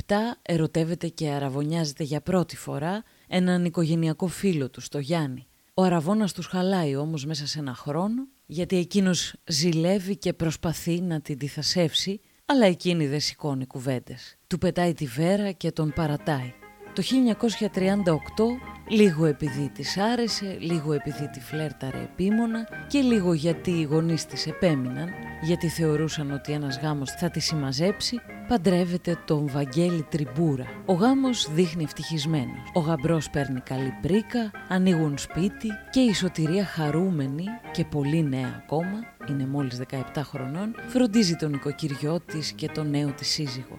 ερωτεύεται 0.42 1.08
και 1.08 1.28
αραβωνιάζεται 1.28 2.04
για 2.04 2.20
πρώτη 2.20 2.56
φορά 2.56 3.02
έναν 3.28 3.64
οικογενειακό 3.64 4.26
φίλο 4.26 4.70
του, 4.70 4.80
στο 4.80 4.98
Γιάννη. 4.98 5.46
Ο 5.74 5.82
αραβώνας 5.82 6.32
τους 6.32 6.46
χαλάει 6.46 6.96
όμως 6.96 7.24
μέσα 7.24 7.46
σε 7.46 7.58
ένα 7.58 7.74
χρόνο, 7.74 8.28
γιατί 8.46 8.76
εκείνος 8.76 9.34
ζηλεύει 9.44 10.16
και 10.16 10.32
προσπαθεί 10.32 11.00
να 11.00 11.20
την 11.20 11.38
τυθασεύσει, 11.38 12.20
αλλά 12.44 12.66
εκείνη 12.66 13.06
δεν 13.06 13.20
σηκώνει 13.20 13.66
κουβέντες. 13.66 14.36
Του 14.46 14.58
πετάει 14.58 14.94
τη 14.94 15.06
βέρα 15.06 15.52
και 15.52 15.72
τον 15.72 15.92
παρατάει. 15.92 16.59
Το 17.00 17.06
1938, 17.06 18.88
λίγο 18.88 19.24
επειδή 19.24 19.70
της 19.74 19.96
άρεσε, 19.98 20.56
λίγο 20.60 20.92
επειδή 20.92 21.28
τη 21.28 21.40
φλέρταρε 21.40 21.98
επίμονα 21.98 22.68
και 22.86 23.00
λίγο 23.00 23.32
γιατί 23.32 23.70
οι 23.70 23.82
γονείς 23.82 24.26
της 24.26 24.46
επέμειναν, 24.46 25.08
γιατί 25.42 25.68
θεωρούσαν 25.68 26.30
ότι 26.32 26.52
ένας 26.52 26.78
γάμος 26.82 27.10
θα 27.10 27.30
τη 27.30 27.40
συμμαζέψει, 27.40 28.16
παντρεύεται 28.48 29.18
τον 29.24 29.48
Βαγγέλη 29.48 30.02
Τριμπούρα. 30.02 30.66
Ο 30.86 30.92
γάμος 30.92 31.52
δείχνει 31.52 31.82
ευτυχισμένος. 31.82 32.70
Ο 32.72 32.80
γαμπρός 32.80 33.30
παίρνει 33.30 33.60
καλή 33.60 33.94
πρίκα, 34.00 34.50
ανοίγουν 34.68 35.18
σπίτι 35.18 35.68
και 35.90 36.00
η 36.00 36.14
σωτηρία 36.14 36.64
χαρούμενη 36.64 37.44
και 37.72 37.84
πολύ 37.84 38.22
νέα 38.22 38.62
ακόμα, 38.62 38.98
είναι 39.28 39.46
μόλις 39.46 39.80
17 39.90 40.22
χρονών, 40.22 40.74
φροντίζει 40.88 41.36
τον 41.36 41.52
οικοκυριό 41.52 42.20
της 42.20 42.52
και 42.52 42.68
τον 42.68 42.90
νέο 42.90 43.12
της 43.12 43.28
σύζυγο. 43.28 43.78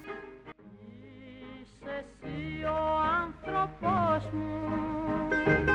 Είσαι 2.24 2.51
εσύ 3.64 3.86
ο 3.86 3.88
άνθρωπος 3.88 4.30
μου 4.34 5.71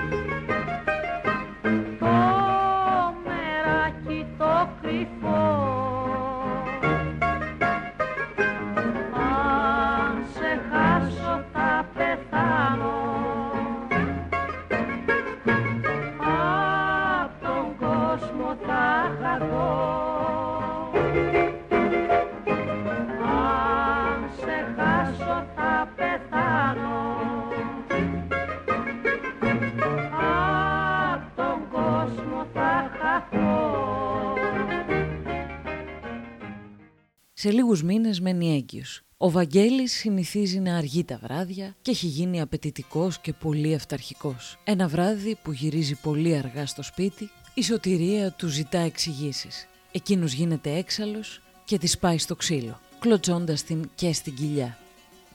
Σε 37.38 37.50
λίγους 37.50 37.82
μήνες 37.82 38.20
μένει 38.20 38.54
έγκυος. 38.54 39.02
Ο 39.16 39.30
Βαγγέλης 39.30 39.92
συνηθίζει 39.92 40.58
να 40.58 40.76
αργεί 40.76 41.04
τα 41.04 41.18
βράδια 41.22 41.76
και 41.82 41.90
έχει 41.90 42.06
γίνει 42.06 42.40
απαιτητικός 42.40 43.18
και 43.20 43.32
πολύ 43.32 43.74
αυταρχικός. 43.74 44.58
Ένα 44.64 44.88
βράδυ 44.88 45.36
που 45.42 45.52
γυρίζει 45.52 45.94
πολύ 45.94 46.36
αργά 46.36 46.66
στο 46.66 46.82
σπίτι, 46.82 47.30
η 47.54 47.62
σωτηρία 47.62 48.30
του 48.32 48.48
ζητά 48.48 48.78
εξηγήσεις. 48.78 49.68
Εκείνος 49.92 50.32
γίνεται 50.32 50.76
έξαλλος 50.76 51.42
και 51.64 51.78
της 51.78 51.98
πάει 51.98 52.18
στο 52.18 52.36
ξύλο, 52.36 52.80
κλωτσώντας 52.98 53.62
την 53.62 53.90
και 53.94 54.12
στην 54.12 54.34
κοιλιά. 54.34 54.78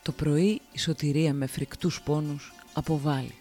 Το 0.02 0.12
πρωί 0.12 0.62
η 0.72 0.80
σωτηρία 0.80 1.34
με 1.34 1.46
φρικτούς 1.46 2.02
πόνους 2.02 2.54
αποβάλλει. 2.74 3.36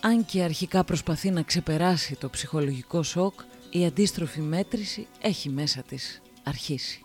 Αν 0.00 0.24
και 0.24 0.42
αρχικά 0.42 0.84
προσπαθεί 0.84 1.30
να 1.30 1.42
ξεπεράσει 1.42 2.16
το 2.16 2.30
ψυχολογικό 2.30 3.02
σοκ, 3.02 3.40
η 3.70 3.84
αντίστροφη 3.84 4.40
μέτρηση 4.40 5.06
έχει 5.20 5.48
μέσα 5.48 5.82
της 5.82 6.22
αρχίσει. 6.42 7.04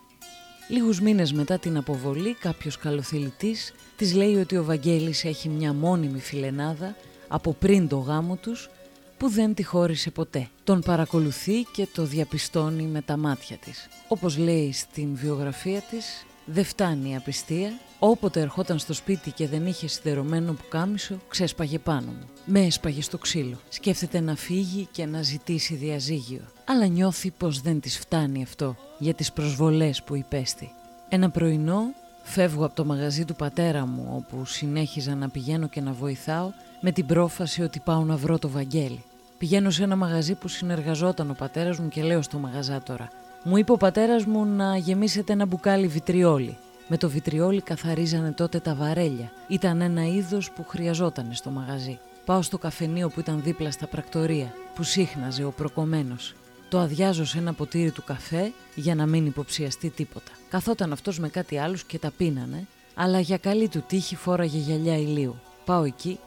Λίγους 0.69 1.01
μήνες 1.01 1.33
μετά 1.33 1.59
την 1.59 1.77
αποβολή, 1.77 2.33
κάποιος 2.33 2.77
καλοθελητής 2.77 3.73
της 3.95 4.13
λέει 4.13 4.35
ότι 4.35 4.57
ο 4.57 4.63
Βαγγέλης 4.63 5.25
έχει 5.25 5.49
μια 5.49 5.73
μόνιμη 5.73 6.19
φιλενάδα 6.19 6.95
από 7.27 7.53
πριν 7.53 7.87
το 7.87 7.97
γάμο 7.97 8.35
τους, 8.35 8.69
που 9.17 9.29
δεν 9.29 9.53
τη 9.53 9.63
χώρισε 9.63 10.11
ποτέ. 10.11 10.49
Τον 10.63 10.81
παρακολουθεί 10.81 11.61
και 11.61 11.87
το 11.93 12.03
διαπιστώνει 12.03 12.83
με 12.83 13.01
τα 13.01 13.17
μάτια 13.17 13.57
της. 13.57 13.87
Όπως 14.07 14.37
λέει 14.37 14.71
στην 14.71 15.15
βιογραφία 15.15 15.81
της, 15.81 16.25
δεν 16.45 16.63
φτάνει 16.63 17.09
η 17.09 17.15
απιστία. 17.15 17.79
Όποτε 17.99 18.39
ερχόταν 18.39 18.79
στο 18.79 18.93
σπίτι 18.93 19.31
και 19.31 19.47
δεν 19.47 19.65
είχε 19.65 19.87
σιδερωμένο 19.87 20.53
πουκάμισο, 20.53 21.21
ξέσπαγε 21.27 21.79
πάνω 21.79 22.07
μου. 22.07 22.29
Με 22.45 22.59
έσπαγε 22.65 23.01
στο 23.01 23.17
ξύλο. 23.17 23.59
Σκέφτεται 23.69 24.19
να 24.19 24.35
φύγει 24.35 24.87
και 24.91 25.05
να 25.05 25.21
ζητήσει 25.21 25.75
διαζύγιο. 25.75 26.41
Αλλά 26.67 26.85
νιώθει 26.85 27.31
πως 27.31 27.61
δεν 27.61 27.79
της 27.79 27.99
φτάνει 27.99 28.43
αυτό 28.43 28.75
για 28.97 29.13
τις 29.13 29.31
προσβολές 29.31 30.03
που 30.03 30.15
υπέστη. 30.15 30.71
Ένα 31.09 31.29
πρωινό 31.29 31.81
φεύγω 32.23 32.65
από 32.65 32.75
το 32.75 32.85
μαγαζί 32.85 33.25
του 33.25 33.35
πατέρα 33.35 33.85
μου 33.85 34.13
όπου 34.15 34.45
συνέχιζα 34.45 35.15
να 35.15 35.29
πηγαίνω 35.29 35.67
και 35.67 35.81
να 35.81 35.91
βοηθάω 35.91 36.51
με 36.81 36.91
την 36.91 37.05
πρόφαση 37.05 37.61
ότι 37.61 37.79
πάω 37.79 38.03
να 38.03 38.15
βρω 38.15 38.39
το 38.39 38.49
Βαγγέλη. 38.49 39.03
Πηγαίνω 39.37 39.69
σε 39.69 39.83
ένα 39.83 39.95
μαγαζί 39.95 40.33
που 40.33 40.47
συνεργαζόταν 40.47 41.29
ο 41.29 41.33
πατέρας 41.33 41.79
μου 41.79 41.87
και 41.87 42.03
λέω 42.03 42.21
στο 42.21 42.37
μαγαζάτορα 42.37 43.09
μου 43.47 43.57
είπε 43.57 43.71
ο 43.71 43.77
πατέρας 43.77 44.25
μου 44.25 44.45
να 44.45 44.77
γεμίσετε 44.77 45.33
ένα 45.33 45.45
μπουκάλι 45.45 45.87
βιτριόλι. 45.87 46.57
Με 46.87 46.97
το 46.97 47.09
βιτριόλι 47.09 47.61
καθαρίζανε 47.61 48.31
τότε 48.31 48.59
τα 48.59 48.75
βαρέλια. 48.75 49.31
Ήταν 49.47 49.81
ένα 49.81 50.07
είδος 50.07 50.51
που 50.51 50.65
χρειαζόταν 50.67 51.29
στο 51.31 51.49
μαγαζί. 51.49 51.99
Πάω 52.25 52.41
στο 52.41 52.57
καφενείο 52.57 53.09
που 53.09 53.19
ήταν 53.19 53.41
δίπλα 53.43 53.71
στα 53.71 53.87
πρακτορία, 53.87 54.53
που 54.75 54.83
σύχναζε 54.83 55.43
ο 55.43 55.51
προκομμένος. 55.51 56.35
Το 56.69 56.79
αδειάζω 56.79 57.25
σε 57.25 57.37
ένα 57.37 57.53
ποτήρι 57.53 57.91
του 57.91 58.03
καφέ 58.03 58.51
για 58.75 58.95
να 58.95 59.05
μην 59.05 59.25
υποψιαστεί 59.25 59.89
τίποτα. 59.89 60.31
Καθόταν 60.49 60.91
αυτός 60.91 61.19
με 61.19 61.29
κάτι 61.29 61.57
άλλους 61.57 61.83
και 61.83 61.99
τα 61.99 62.11
πίνανε, 62.17 62.67
αλλά 62.95 63.19
για 63.19 63.37
καλή 63.37 63.67
του 63.67 63.83
τύχη 63.87 64.15
φόραγε 64.15 64.57
γυαλιά 64.57 64.97
ηλίου. 64.97 65.39
Πάω 65.65 65.83
εκεί, 65.83 66.19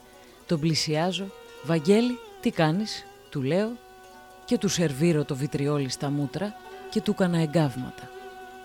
τον 0.46 0.60
πλησιάζω. 0.60 1.26
«Βαγγέλη, 1.64 2.18
τι 2.40 2.50
κάνεις» 2.50 3.06
του 3.30 3.42
λέω 3.42 3.70
και 4.44 4.58
του 4.58 4.68
σερβίρω 4.68 5.24
το 5.24 5.36
βιτριόλι 5.36 5.88
στα 5.88 6.10
μούτρα 6.10 6.54
και 6.90 7.00
του 7.00 7.10
έκανα 7.10 7.38
εγκάβματα. 7.38 8.10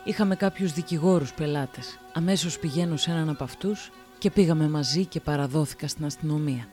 Είχαμε 0.04 0.36
κάποιους 0.36 0.74
δικηγόρους 0.74 1.34
πελάτες. 1.34 2.00
Αμέσως 2.14 2.60
πηγαίνω 2.60 2.98
σε 2.98 3.12
έναν 3.12 3.30
από 3.30 3.44
αυτούς 3.44 3.92
και 4.18 4.32
πήγαμε 4.32 4.70
μαζί 4.70 5.06
και 5.06 5.20
παραδόθηκα 5.20 5.88
στην 5.88 6.06
αστυνομία. 6.06 6.68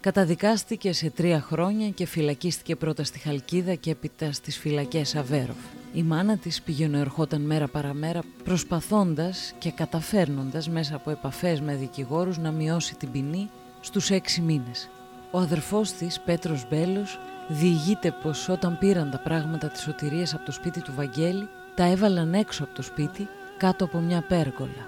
Καταδικάστηκε 0.00 0.92
σε 0.92 1.10
τρία 1.10 1.40
χρόνια 1.40 1.88
και 1.88 2.06
φυλακίστηκε 2.06 2.76
πρώτα 2.76 3.04
στη 3.04 3.18
Χαλκίδα 3.18 3.74
και 3.74 3.90
έπειτα 3.90 4.32
στις 4.32 4.58
φυλακές 4.58 5.14
Αβέροφ. 5.14 5.56
Η 5.92 6.02
μάνα 6.02 6.36
της 6.36 6.62
πήγαινε 6.62 6.98
ερχόταν 6.98 7.40
μέρα 7.40 7.68
παραμέρα 7.68 8.20
προσπαθώντας 8.44 9.54
και 9.58 9.70
καταφέρνοντας 9.70 10.68
μέσα 10.68 10.94
από 10.94 11.10
επαφές 11.10 11.60
με 11.60 11.74
δικηγόρους 11.74 12.38
να 12.38 12.50
μειώσει 12.50 12.94
την 12.94 13.10
ποινή 13.10 13.50
στους 13.80 14.10
έξι 14.10 14.40
μήνες. 14.40 14.88
Ο 15.30 15.38
αδερφός 15.38 15.92
της, 15.92 16.20
Πέτρος 16.20 16.66
Μπέλος, 16.70 17.18
διηγείται 17.48 18.14
πως 18.22 18.48
όταν 18.48 18.78
πήραν 18.78 19.10
τα 19.10 19.18
πράγματα 19.18 19.68
της 19.68 19.82
σωτηρίας 19.82 20.34
από 20.34 20.44
το 20.44 20.52
σπίτι 20.52 20.80
του 20.80 20.92
Βαγγέλη, 20.96 21.48
τα 21.74 21.84
έβαλαν 21.84 22.34
έξω 22.34 22.64
από 22.64 22.74
το 22.74 22.82
σπίτι, 22.82 23.28
κάτω 23.56 23.84
από 23.84 23.98
μια 23.98 24.24
πέργολα. 24.28 24.84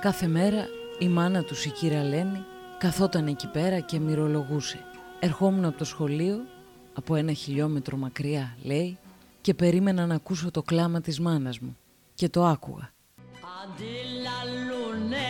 Κάθε 0.00 0.26
μέρα 0.26 0.66
η 0.98 1.08
μάνα 1.08 1.42
τους 1.42 1.64
η 1.64 1.70
κύρα 1.70 2.02
Λένη 2.02 2.44
καθόταν 2.78 3.26
εκεί 3.26 3.46
πέρα 3.46 3.80
και 3.80 3.98
μυρολογούσε. 3.98 4.78
Ερχόμουν 5.20 5.64
από 5.64 5.78
το 5.78 5.84
σχολείο, 5.84 6.36
από 6.94 7.14
ένα 7.14 7.32
χιλιόμετρο 7.32 7.96
μακριά, 7.96 8.56
λέει, 8.62 8.98
και 9.40 9.54
περίμενα 9.54 10.06
να 10.06 10.14
ακούσω 10.14 10.50
το 10.50 10.62
κλάμα 10.62 11.00
της 11.00 11.20
μάνας 11.20 11.58
μου. 11.58 11.76
Και 12.14 12.28
το 12.28 12.44
άκουγα. 12.44 12.92
Αντιλαλούνε 13.62 15.26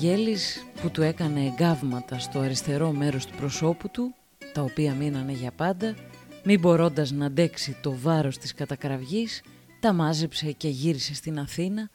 Βαγγέλης 0.00 0.64
που 0.82 0.90
του 0.90 1.02
έκανε 1.02 1.44
εγκάβματα 1.44 2.18
στο 2.18 2.38
αριστερό 2.38 2.90
μέρος 2.90 3.26
του 3.26 3.34
προσώπου 3.36 3.90
του, 3.90 4.14
τα 4.52 4.62
οποία 4.62 4.94
μείνανε 4.94 5.32
για 5.32 5.52
πάντα, 5.52 5.94
μην 6.44 6.60
μπορώντας 6.60 7.10
να 7.10 7.26
αντέξει 7.26 7.76
το 7.82 7.94
βάρος 7.98 8.38
της 8.38 8.54
κατακραυγής, 8.54 9.42
τα 9.80 9.92
μάζεψε 9.92 10.52
και 10.52 10.68
γύρισε 10.68 11.14
στην 11.14 11.38
Αθήνα, 11.38 11.90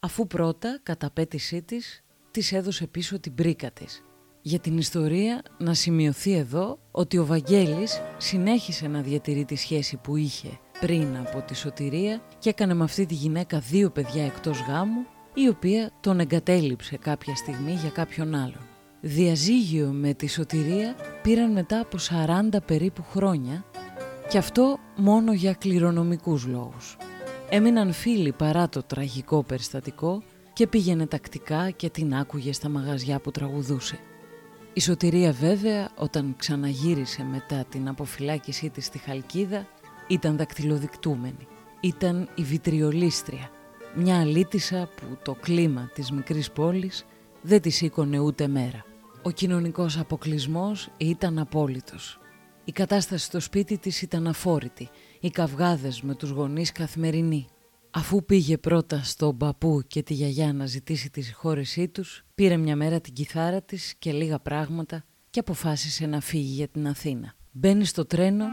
αφού 0.00 0.26
πρώτα, 0.26 0.80
κατά 0.82 1.10
πέτησή 1.10 1.62
της, 1.62 2.04
της 2.30 2.52
έδωσε 2.52 2.86
πίσω 2.86 3.20
την 3.20 3.34
πρίκα 3.34 3.70
της. 3.70 4.02
Για 4.42 4.58
την 4.58 4.78
ιστορία 4.78 5.42
να 5.58 5.74
σημειωθεί 5.74 6.32
εδώ 6.32 6.78
ότι 6.90 7.18
ο 7.18 7.26
Βαγγέλης 7.26 8.00
συνέχισε 8.16 8.88
να 8.88 9.00
διατηρεί 9.00 9.44
τη 9.44 9.56
σχέση 9.56 9.96
που 9.96 10.16
είχε 10.16 10.58
πριν 10.80 11.16
από 11.16 11.40
τη 11.40 11.54
σωτηρία 11.54 12.22
και 12.38 12.48
έκανε 12.48 12.74
με 12.74 12.84
αυτή 12.84 13.06
τη 13.06 13.14
γυναίκα 13.14 13.58
δύο 13.58 13.90
παιδιά 13.90 14.24
εκτός 14.24 14.60
γάμου 14.68 15.06
η 15.38 15.48
οποία 15.48 15.90
τον 16.00 16.20
εγκατέλειψε 16.20 16.96
κάποια 16.96 17.34
στιγμή 17.36 17.72
για 17.72 17.90
κάποιον 17.90 18.34
άλλον. 18.34 18.66
Διαζύγιο 19.00 19.88
με 19.88 20.14
τη 20.14 20.26
σωτηρία 20.28 20.94
πήραν 21.22 21.52
μετά 21.52 21.80
από 21.80 21.96
40 22.54 22.56
περίπου 22.66 23.04
χρόνια 23.10 23.64
και 24.28 24.38
αυτό 24.38 24.78
μόνο 24.96 25.32
για 25.32 25.52
κληρονομικούς 25.52 26.46
λόγους. 26.46 26.96
Έμειναν 27.48 27.92
φίλοι 27.92 28.32
παρά 28.32 28.68
το 28.68 28.82
τραγικό 28.82 29.42
περιστατικό 29.42 30.22
και 30.52 30.66
πήγαινε 30.66 31.06
τακτικά 31.06 31.70
και 31.70 31.90
την 31.90 32.14
άκουγε 32.14 32.52
στα 32.52 32.68
μαγαζιά 32.68 33.18
που 33.20 33.30
τραγουδούσε. 33.30 33.98
Η 34.72 34.80
Σωτηρία 34.80 35.32
βέβαια 35.32 35.88
όταν 35.96 36.34
ξαναγύρισε 36.36 37.24
μετά 37.30 37.64
την 37.68 37.88
αποφυλάκησή 37.88 38.70
της 38.70 38.84
στη 38.84 38.98
Χαλκίδα 38.98 39.66
ήταν 40.06 40.36
δακτυλοδεικτούμενη. 40.36 41.46
Ήταν 41.80 42.28
η 42.34 42.42
βιτριολίστρια, 42.42 43.50
μια 43.96 44.20
αλήτησα 44.20 44.88
που 44.96 45.18
το 45.22 45.34
κλίμα 45.34 45.90
της 45.94 46.10
μικρής 46.10 46.50
πόλης 46.50 47.04
δεν 47.42 47.60
τη 47.60 47.70
σήκωνε 47.70 48.18
ούτε 48.18 48.48
μέρα. 48.48 48.84
Ο 49.22 49.30
κοινωνικός 49.30 49.98
αποκλεισμός 49.98 50.88
ήταν 50.96 51.38
απόλυτος. 51.38 52.18
Η 52.64 52.72
κατάσταση 52.72 53.24
στο 53.24 53.40
σπίτι 53.40 53.78
της 53.78 54.02
ήταν 54.02 54.26
αφόρητη, 54.26 54.88
οι 55.20 55.30
καυγάδες 55.30 56.02
με 56.02 56.14
τους 56.14 56.30
γονείς 56.30 56.72
καθημερινοί. 56.72 57.46
Αφού 57.90 58.24
πήγε 58.24 58.58
πρώτα 58.58 59.00
στον 59.02 59.36
παππού 59.36 59.82
και 59.86 60.02
τη 60.02 60.14
γιαγιά 60.14 60.52
να 60.52 60.66
ζητήσει 60.66 61.10
τη 61.10 61.20
συγχώρεσή 61.20 61.88
τους, 61.88 62.24
πήρε 62.34 62.56
μια 62.56 62.76
μέρα 62.76 63.00
την 63.00 63.12
κιθάρα 63.12 63.62
της 63.62 63.94
και 63.98 64.12
λίγα 64.12 64.38
πράγματα 64.38 65.04
και 65.30 65.40
αποφάσισε 65.40 66.06
να 66.06 66.20
φύγει 66.20 66.54
για 66.54 66.68
την 66.68 66.86
Αθήνα. 66.86 67.34
Μπαίνει 67.52 67.84
στο 67.84 68.06
τρένο 68.06 68.46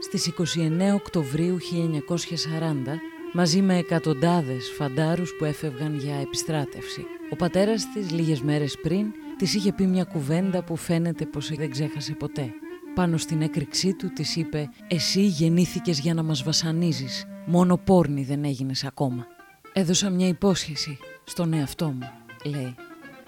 στις 0.00 0.32
29 0.56 0.94
Οκτωβρίου 0.94 1.58
1940 1.58 2.98
μαζί 3.32 3.62
με 3.62 3.76
εκατοντάδες 3.76 4.72
φαντάρους 4.76 5.34
που 5.38 5.44
έφευγαν 5.44 5.98
για 5.98 6.14
επιστράτευση. 6.14 7.04
Ο 7.30 7.36
πατέρας 7.36 7.92
της 7.92 8.10
λίγες 8.10 8.40
μέρες 8.40 8.78
πριν 8.82 9.06
της 9.36 9.54
είχε 9.54 9.72
πει 9.72 9.86
μια 9.86 10.04
κουβέντα 10.04 10.62
που 10.64 10.76
φαίνεται 10.76 11.26
πως 11.26 11.48
δεν 11.48 11.70
ξέχασε 11.70 12.12
ποτέ. 12.12 12.52
Πάνω 12.94 13.16
στην 13.16 13.42
έκρηξή 13.42 13.94
του 13.94 14.12
της 14.12 14.36
είπε 14.36 14.68
«Εσύ 14.88 15.22
γεννήθηκες 15.26 15.98
για 16.00 16.14
να 16.14 16.22
μας 16.22 16.42
βασανίζεις, 16.42 17.26
μόνο 17.46 17.76
πόρνη 17.76 18.24
δεν 18.24 18.44
έγινες 18.44 18.84
ακόμα». 18.84 19.26
Έδωσα 19.72 20.10
μια 20.10 20.28
υπόσχεση 20.28 20.98
στον 21.24 21.52
εαυτό 21.52 21.86
μου, 21.86 22.10
λέει, 22.44 22.74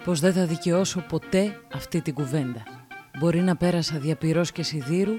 πως 0.03 0.19
δεν 0.19 0.33
θα 0.33 0.45
δικαιώσω 0.45 1.05
ποτέ 1.09 1.59
αυτή 1.73 2.01
την 2.01 2.13
κουβέντα. 2.13 2.63
Μπορεί 3.19 3.39
να 3.39 3.55
πέρασα 3.55 3.97
διαπυρός 3.97 4.51
και 4.51 4.63
σιδήρου, 4.63 5.13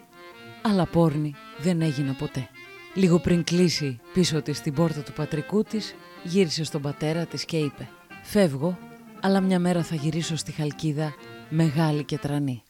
αλλά 0.62 0.87
πόρνη 0.87 1.35
δεν 1.59 1.81
έγινα 1.81 2.12
ποτέ. 2.12 2.49
Λίγο 2.96 3.18
πριν 3.18 3.44
κλείσει 3.44 4.00
πίσω 4.12 4.42
της 4.42 4.61
την 4.61 4.74
πόρτα 4.74 5.00
του 5.00 5.12
πατρικού 5.12 5.62
της, 5.62 5.94
γύρισε 6.22 6.64
στον 6.64 6.83
πατέρα 6.83 7.26
της 7.26 7.44
και 7.44 7.57
είπε 7.57 7.88
«Φεύγω, 8.22 8.78
αλλά 9.20 9.40
μια 9.40 9.59
μέρα 9.59 9.83
θα 9.83 9.94
γυρίσω 9.94 10.37
στη 10.37 10.52
Χαλκίδα 10.52 11.14
μεγάλη 11.48 12.04
και 12.04 12.18
τρανή». 12.18 12.63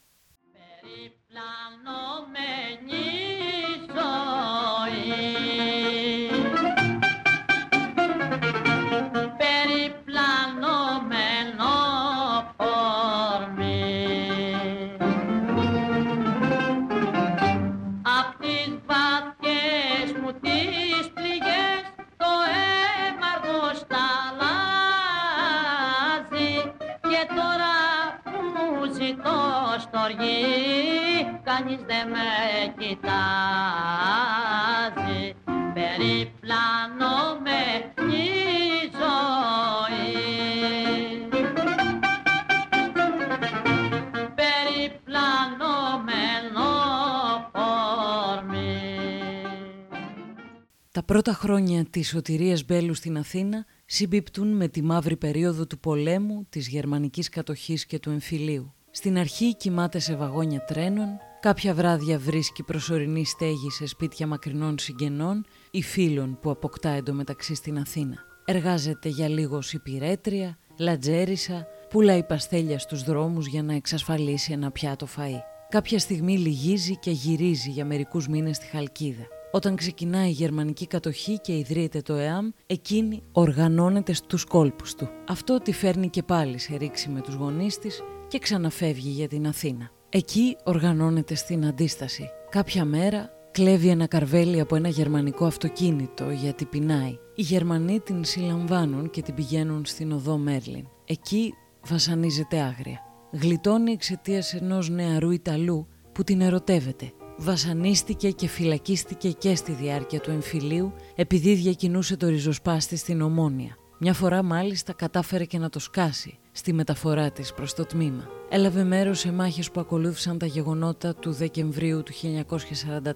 Πρώτα 51.06 51.32
χρόνια 51.32 51.84
της 51.84 52.08
σωτηρίας 52.08 52.64
Μπέλου 52.64 52.94
στην 52.94 53.18
Αθήνα 53.18 53.64
συμπίπτουν 53.86 54.48
με 54.48 54.68
τη 54.68 54.82
μαύρη 54.82 55.16
περίοδο 55.16 55.66
του 55.66 55.78
πολέμου, 55.78 56.46
της 56.48 56.68
γερμανικής 56.68 57.28
κατοχής 57.28 57.86
και 57.86 57.98
του 57.98 58.10
εμφυλίου. 58.10 58.72
Στην 58.90 59.18
αρχή 59.18 59.56
κοιμάται 59.56 59.98
σε 59.98 60.16
βαγόνια 60.16 60.64
τρένων, 60.64 61.08
κάποια 61.40 61.74
βράδια 61.74 62.18
βρίσκει 62.18 62.62
προσωρινή 62.62 63.24
στέγη 63.24 63.70
σε 63.70 63.86
σπίτια 63.86 64.26
μακρινών 64.26 64.78
συγγενών 64.78 65.44
ή 65.70 65.82
φίλων 65.82 66.38
που 66.40 66.50
αποκτά 66.50 66.88
εντωμεταξύ 66.88 67.54
στην 67.54 67.78
Αθήνα. 67.78 68.16
Εργάζεται 68.44 69.08
για 69.08 69.28
λίγο 69.28 69.56
ως 69.56 69.72
υπηρέτρια, 69.72 70.58
λατζέρισα, 70.78 71.66
πουλάει 71.90 72.22
παστέλια 72.22 72.78
στους 72.78 73.02
δρόμους 73.02 73.46
για 73.46 73.62
να 73.62 73.74
εξασφαλίσει 73.74 74.52
ένα 74.52 74.70
πιάτο 74.70 75.06
φαΐ. 75.16 75.40
Κάποια 75.68 75.98
στιγμή 75.98 76.38
λυγίζει 76.38 76.96
και 76.96 77.10
γυρίζει 77.10 77.70
για 77.70 77.84
μερικούς 77.84 78.28
μήνες 78.28 78.56
στη 78.56 78.66
Χαλκίδα. 78.66 79.26
Όταν 79.54 79.76
ξεκινάει 79.76 80.28
η 80.28 80.32
γερμανική 80.32 80.86
κατοχή 80.86 81.38
και 81.40 81.56
ιδρύεται 81.56 82.00
το 82.00 82.14
ΕΑΜ, 82.14 82.48
εκείνη 82.66 83.22
οργανώνεται 83.32 84.12
στους 84.12 84.44
κόλπους 84.44 84.94
του. 84.94 85.08
Αυτό 85.28 85.58
τη 85.58 85.72
φέρνει 85.72 86.08
και 86.08 86.22
πάλι 86.22 86.58
σε 86.58 86.76
ρήξη 86.76 87.08
με 87.08 87.20
τους 87.20 87.34
γονείς 87.34 87.78
της 87.78 88.02
και 88.28 88.38
ξαναφεύγει 88.38 89.10
για 89.10 89.28
την 89.28 89.46
Αθήνα. 89.46 89.90
Εκεί 90.08 90.56
οργανώνεται 90.64 91.34
στην 91.34 91.66
αντίσταση. 91.66 92.30
Κάποια 92.50 92.84
μέρα 92.84 93.30
κλέβει 93.50 93.88
ένα 93.88 94.06
καρβέλι 94.06 94.60
από 94.60 94.76
ένα 94.76 94.88
γερμανικό 94.88 95.44
αυτοκίνητο 95.44 96.30
γιατί 96.30 96.64
πεινάει. 96.64 97.18
Οι 97.34 97.42
Γερμανοί 97.42 98.00
την 98.00 98.24
συλλαμβάνουν 98.24 99.10
και 99.10 99.22
την 99.22 99.34
πηγαίνουν 99.34 99.84
στην 99.84 100.12
οδό 100.12 100.36
Μέρλιν. 100.36 100.86
Εκεί 101.04 101.54
βασανίζεται 101.86 102.60
άγρια. 102.60 103.00
Γλιτώνει 103.30 103.92
εξαιτίας 103.92 104.54
ενός 104.54 104.88
νεαρού 104.88 105.30
Ιταλού 105.30 105.86
που 106.12 106.24
την 106.24 106.40
ερωτεύεται. 106.40 107.12
Βασανίστηκε 107.36 108.30
και 108.30 108.48
φυλακίστηκε 108.48 109.30
και 109.30 109.54
στη 109.54 109.72
διάρκεια 109.72 110.20
του 110.20 110.30
εμφυλίου 110.30 110.92
επειδή 111.14 111.54
διακινούσε 111.54 112.16
το 112.16 112.28
ριζοσπάστη 112.28 112.96
στην 112.96 113.20
Ομόνια. 113.20 113.76
Μια 113.98 114.14
φορά 114.14 114.42
μάλιστα 114.42 114.92
κατάφερε 114.92 115.44
και 115.44 115.58
να 115.58 115.68
το 115.68 115.78
σκάσει 115.78 116.38
στη 116.52 116.72
μεταφορά 116.72 117.30
της 117.30 117.52
προς 117.52 117.74
το 117.74 117.84
τμήμα. 117.84 118.28
Έλαβε 118.48 118.84
μέρος 118.84 119.18
σε 119.18 119.32
μάχες 119.32 119.70
που 119.70 119.80
ακολούθησαν 119.80 120.38
τα 120.38 120.46
γεγονότα 120.46 121.14
του 121.14 121.32
Δεκεμβρίου 121.32 122.02
του 122.02 122.12
1944. 122.12 123.12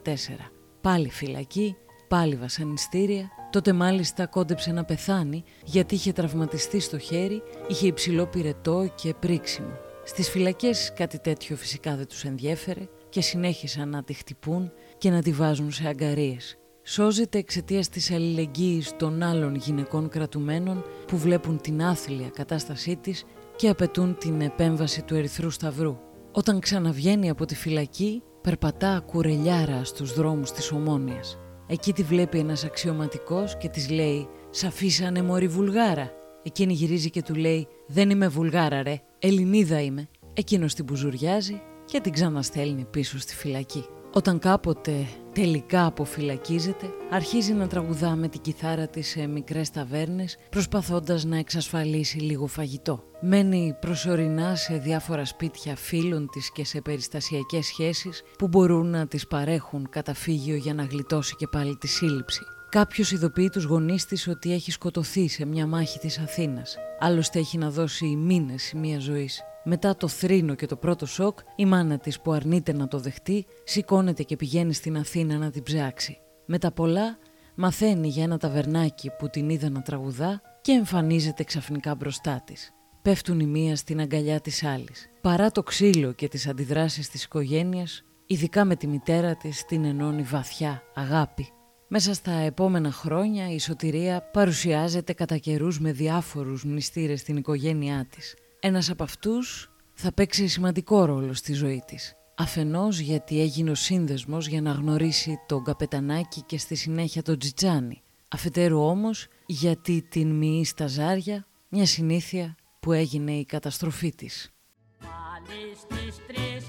Πάλι 0.81 1.11
φυλακή, 1.11 1.77
πάλι 2.09 2.37
βασανιστήρια, 2.37 3.29
τότε 3.51 3.73
μάλιστα 3.73 4.27
κόντεψε 4.27 4.73
να 4.73 4.85
πεθάνει 4.85 5.45
γιατί 5.65 5.95
είχε 5.95 6.13
τραυματιστεί 6.13 6.81
στο 6.81 6.99
χέρι, 6.99 7.43
είχε 7.69 7.87
υψηλό 7.87 8.27
πυρετό 8.27 8.93
και 8.95 9.15
πρίξιμο. 9.21 9.79
Στις 10.05 10.31
φυλακές 10.31 10.93
κάτι 10.97 11.19
τέτοιο 11.19 11.57
φυσικά 11.57 11.97
δεν 11.97 12.07
τους 12.07 12.25
ενδιέφερε 12.25 12.89
και 13.09 13.21
συνέχισαν 13.21 13.89
να 13.89 14.03
τη 14.03 14.13
χτυπούν 14.13 14.73
και 14.99 15.11
να 15.11 15.23
τη 15.23 15.33
βάζουν 15.33 15.73
σε 15.73 15.89
αγκαρίες. 15.89 16.59
Σώζεται 16.83 17.39
εξαιτίας 17.39 17.89
της 17.89 18.11
αλληλεγγύης 18.11 18.97
των 18.97 19.23
άλλων 19.23 19.55
γυναικών 19.55 20.09
κρατουμένων 20.09 20.85
που 21.07 21.17
βλέπουν 21.17 21.61
την 21.61 21.83
άθλια 21.83 22.29
κατάστασή 22.29 22.97
της 22.97 23.25
και 23.57 23.69
απαιτούν 23.69 24.19
την 24.19 24.41
επέμβαση 24.41 25.03
του 25.03 25.15
Ερυθρού 25.15 25.51
Σταυρού. 25.51 25.99
Όταν 26.33 26.61
ξαναβγαίνει 26.61 27.31
από 27.31 27.45
τη 27.45 27.55
φυλακή, 27.55 28.23
περπατά 28.41 29.03
κουρελιάρα 29.07 29.85
στους 29.85 30.15
δρόμους 30.15 30.53
της 30.53 30.73
Ομόνιας. 30.73 31.39
Εκεί 31.67 31.93
τη 31.93 32.03
βλέπει 32.03 32.39
ένας 32.39 32.65
αξιωματικός 32.65 33.57
και 33.57 33.69
της 33.69 33.91
λέει 33.91 34.29
«Σ' 34.51 34.65
αφήσανε 34.65 35.23
μωρή 35.23 35.49
βουλγάρα». 35.49 36.13
Εκείνη 36.43 36.73
γυρίζει 36.73 37.11
και 37.11 37.23
του 37.23 37.35
λέει 37.35 37.69
«Δεν 37.87 38.11
είμαι 38.11 38.29
βουλγάρα 38.29 38.83
ρε, 38.83 39.01
Ελληνίδα 39.19 39.81
είμαι». 39.81 40.09
Εκείνος 40.35 40.75
την 40.75 40.85
μπουζουριάζει 40.85 41.61
και 41.91 42.01
την 42.01 42.13
ξαναστέλνει 42.13 42.85
πίσω 42.85 43.19
στη 43.19 43.35
φυλακή. 43.35 43.85
Όταν 44.13 44.39
κάποτε 44.39 45.07
τελικά 45.33 45.87
αποφυλακίζεται, 45.87 46.91
αρχίζει 47.11 47.53
να 47.53 47.67
τραγουδά 47.67 48.17
με 48.17 48.29
την 48.29 48.41
κιθάρα 48.41 48.89
της 48.89 49.09
σε 49.09 49.27
μικρές 49.27 49.71
ταβέρνες, 49.71 50.37
προσπαθώντας 50.51 51.25
να 51.25 51.39
εξασφαλίσει 51.39 52.19
λίγο 52.19 52.47
φαγητό. 52.47 53.03
Μένει 53.21 53.77
προσωρινά 53.81 54.57
σε 54.57 54.75
διάφορα 54.77 55.25
σπίτια 55.25 55.77
φίλων 55.77 56.29
της 56.33 56.53
και 56.53 56.65
σε 56.65 56.81
περιστασιακές 56.81 57.67
σχέσεις 57.67 58.23
που 58.39 58.49
μπορούν 58.49 58.87
να 58.87 59.07
της 59.07 59.27
παρέχουν 59.27 59.89
καταφύγιο 59.91 60.57
για 60.57 60.75
να 60.75 60.83
γλιτώσει 60.83 61.35
και 61.37 61.47
πάλι 61.47 61.77
τη 61.77 61.87
σύλληψη. 61.87 62.41
Κάποιος 62.69 63.11
ειδοποιεί 63.11 63.49
τους 63.49 63.65
γονείς 63.65 64.05
της 64.05 64.29
ότι 64.29 64.53
έχει 64.53 64.71
σκοτωθεί 64.71 65.29
σε 65.29 65.45
μια 65.45 65.67
μάχη 65.67 65.99
της 65.99 66.19
Αθήνας. 66.19 66.77
Άλλωστε 67.01 67.39
έχει 67.39 67.59
να 67.59 67.71
δώσει 67.71 68.07
μήνες 68.07 68.63
σημεία 68.63 68.99
ζωή. 68.99 69.31
Μετά 69.65 69.97
το 69.97 70.09
θρήνο 70.09 70.55
και 70.55 70.67
το 70.67 70.77
πρώτο 70.77 71.07
σοκ, 71.07 71.39
η 71.57 71.67
μάνα 71.67 71.99
της 71.99 72.21
που 72.21 72.33
αρνείται 72.33 72.73
να 72.73 72.89
το 72.89 72.99
δεχτεί, 72.99 73.47
σηκώνεται 73.65 74.23
και 74.23 74.37
πηγαίνει 74.37 74.73
στην 74.73 74.97
Αθήνα 74.97 75.37
να 75.37 75.51
την 75.51 75.63
ψάξει. 75.63 76.19
Μετά 76.47 76.73
πολλά, 76.73 77.19
μαθαίνει 77.55 78.09
για 78.09 78.23
ένα 78.23 78.39
ταβερνάκι 78.39 79.11
που 79.19 79.29
την 79.31 79.49
είδα 79.49 79.71
να 79.71 79.83
τραγουδά 79.83 80.41
και 80.61 80.73
εμφανίζεται 80.73 81.45
ξαφνικά 81.45 81.95
μπροστά 81.95 82.43
της. 82.47 82.73
Πέφτουν 83.03 83.41
η 83.41 83.47
μία 83.47 83.77
στην 83.77 84.01
αγκαλιά 84.01 84.41
της 84.41 84.65
άλλης. 84.65 85.11
Παρά 85.21 85.51
το 85.51 85.63
ξύλο 85.63 86.13
και 86.13 86.29
τις 86.29 86.47
αντιδράσεις 86.47 87.09
της 87.09 87.25
οικογένειας, 87.25 88.05
ειδικά 88.27 88.65
με 88.65 88.77
τη 88.77 88.87
μητέρα 88.87 89.37
της 89.37 89.65
την 89.65 89.85
ενώνει 89.85 90.23
βαθιά 90.23 90.83
αγάπη. 90.95 91.53
Μέσα 91.89 92.15
στα 92.15 92.33
επόμενα 92.33 92.93
χρόνια 92.93 93.51
η 93.51 93.59
σωτηρία 93.59 94.23
παρουσιάζεται 94.23 95.13
κατά 95.13 95.37
καιρούς 95.37 95.81
με 95.81 95.93
διάφορους 95.93 96.65
μνηστήρες 96.65 97.21
στην 97.21 97.37
οικογένειά 97.37 98.07
της. 98.11 98.35
Ένας 98.61 98.91
από 98.91 99.03
αυτούς 99.03 99.71
θα 99.95 100.13
παίξει 100.13 100.47
σημαντικό 100.47 101.05
ρόλο 101.05 101.33
στη 101.33 101.53
ζωή 101.53 101.83
της. 101.87 102.17
Αφενός 102.35 102.99
γιατί 102.99 103.41
έγινε 103.41 103.71
ο 103.71 103.75
σύνδεσμος 103.75 104.47
για 104.47 104.63
να 104.63 104.71
γνωρίσει 104.71 105.39
τον 105.47 105.65
καπετανάκι 105.65 106.43
και 106.43 106.59
στη 106.59 106.75
συνέχεια 106.75 107.23
τον 107.23 107.39
Τζιτζάνι. 107.39 108.03
Αφετέρου 108.29 108.81
όμως 108.85 109.27
γιατί 109.47 110.03
την 110.03 110.31
μοιεί 110.31 110.65
στα 110.65 110.87
ζάρια, 110.87 111.47
μια 111.69 111.87
συνήθεια 111.87 112.57
που 112.81 112.93
έγινε 112.93 113.33
η 113.33 113.45
καταστροφή 113.45 114.15
της. 114.15 114.53
Πάλι 114.99 115.75
στις 115.75 116.27
τρεις 116.27 116.65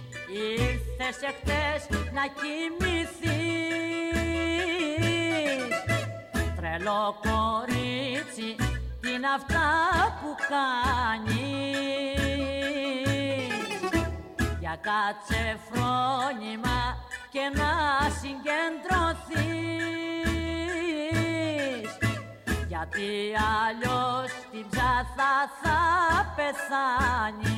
ήρθες 0.58 1.22
εχθές 1.22 1.90
να 2.14 2.22
κοιμηθείς 2.40 3.10
Τρελό 6.56 7.16
κορίτσι, 7.22 8.56
τι 8.58 8.69
είναι 9.20 9.34
αυτά 9.36 9.70
που 10.22 10.30
κάνεις. 10.50 11.40
Για 14.60 14.80
κάτσε 14.88 15.60
φρόνημα 15.70 16.82
και 17.32 17.44
να 17.60 17.72
συγκεντρωθείς. 18.20 19.60
Γιατί 22.68 23.10
αλλιώς 23.66 24.30
την 24.52 24.66
ψάθα 24.70 25.34
θα 25.62 25.80
πεθάνεις. 26.36 27.50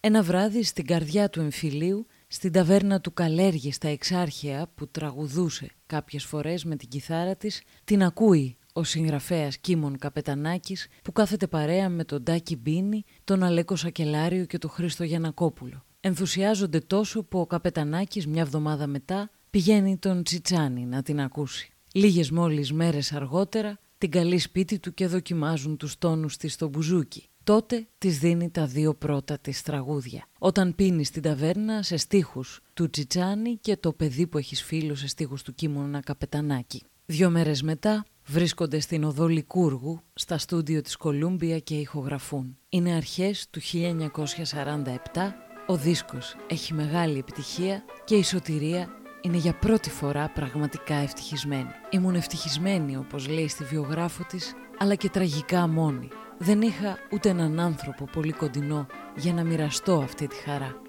Ένα 0.00 0.22
βράδυ 0.22 0.62
στην 0.62 0.86
καρδιά 0.86 1.30
του 1.30 1.40
εμφυλίου, 1.40 2.06
στην 2.28 2.52
ταβέρνα 2.52 3.00
του 3.00 3.12
Καλέργη 3.12 3.72
στα 3.72 3.88
Εξάρχεια 3.88 4.70
που 4.74 4.88
τραγουδούσε 4.88 5.70
κάποιες 5.86 6.24
φορές 6.24 6.64
με 6.64 6.76
την 6.76 6.88
κιθάρα 6.88 7.36
της, 7.36 7.62
την 7.84 8.02
ακούει 8.02 8.58
ο 8.78 8.84
συγγραφέας 8.84 9.58
Κίμων 9.58 9.98
Καπετανάκης 9.98 10.86
που 11.02 11.12
κάθεται 11.12 11.46
παρέα 11.46 11.88
με 11.88 12.04
τον 12.04 12.22
Τάκη 12.22 12.56
Μπίνη, 12.56 13.04
τον 13.24 13.42
Αλέκο 13.42 13.76
Σακελάριο 13.76 14.44
και 14.44 14.58
τον 14.58 14.70
Χρήστο 14.70 15.04
Γιανακόπουλο. 15.04 15.84
Ενθουσιάζονται 16.00 16.80
τόσο 16.80 17.22
που 17.22 17.38
ο 17.38 17.46
Καπετανάκης 17.46 18.26
μια 18.26 18.42
εβδομάδα 18.42 18.86
μετά 18.86 19.30
πηγαίνει 19.50 19.96
τον 19.96 20.22
Τσιτσάνι 20.22 20.86
να 20.86 21.02
την 21.02 21.20
ακούσει. 21.20 21.72
Λίγες 21.92 22.30
μόλις 22.30 22.72
μέρες 22.72 23.12
αργότερα 23.12 23.78
την 23.98 24.10
καλεί 24.10 24.38
σπίτι 24.38 24.78
του 24.78 24.94
και 24.94 25.06
δοκιμάζουν 25.06 25.76
τους 25.76 25.98
τόνους 25.98 26.36
της 26.36 26.52
στο 26.52 26.68
μπουζούκι. 26.68 27.28
Τότε 27.44 27.86
της 27.98 28.18
δίνει 28.18 28.50
τα 28.50 28.66
δύο 28.66 28.94
πρώτα 28.94 29.38
της 29.38 29.62
τραγούδια. 29.62 30.26
Όταν 30.38 30.74
πίνει 30.74 31.04
στην 31.04 31.22
ταβέρνα 31.22 31.82
σε 31.82 31.96
στίχους 31.96 32.60
του 32.74 32.90
Τσιτσάνι 32.90 33.56
και 33.56 33.76
το 33.76 33.92
παιδί 33.92 34.26
που 34.26 34.38
έχεις 34.38 34.62
φίλο 34.62 34.94
σε 34.94 35.08
στίχους 35.08 35.42
του 35.42 35.54
Κίμωνα 35.54 36.00
Καπετανάκη. 36.00 36.82
Δύο 37.10 37.30
μέρες 37.30 37.62
μετά 37.62 38.04
βρίσκονται 38.26 38.80
στην 38.80 39.04
οδό 39.04 39.26
Λικούργου, 39.26 40.00
στα 40.14 40.38
στούντιο 40.38 40.80
της 40.80 40.96
Κολούμπια 40.96 41.58
και 41.58 41.74
ηχογραφούν. 41.74 42.58
Είναι 42.68 42.94
αρχές 42.94 43.50
του 43.50 43.60
1947, 43.60 45.34
ο 45.66 45.76
δίσκος 45.76 46.36
έχει 46.48 46.74
μεγάλη 46.74 47.18
επιτυχία 47.18 47.84
και 48.04 48.14
η 48.14 48.22
σωτηρία 48.22 48.88
είναι 49.22 49.36
για 49.36 49.58
πρώτη 49.58 49.90
φορά 49.90 50.28
πραγματικά 50.28 50.94
ευτυχισμένη. 50.94 51.70
Ήμουν 51.90 52.14
ευτυχισμένη 52.14 52.96
όπως 52.96 53.28
λέει 53.28 53.48
στη 53.48 53.64
βιογράφο 53.64 54.24
της, 54.28 54.54
αλλά 54.78 54.94
και 54.94 55.08
τραγικά 55.08 55.66
μόνη. 55.66 56.08
δεν 56.38 56.62
είχα 56.62 56.98
ούτε 57.12 57.28
έναν 57.28 57.60
άνθρωπο 57.60 58.04
πολύ 58.04 58.32
κοντινό 58.32 58.86
για 59.16 59.32
να 59.32 59.44
μοιραστώ 59.44 59.98
αυτή 59.98 60.26
τη 60.26 60.36
χαρά. 60.36 60.87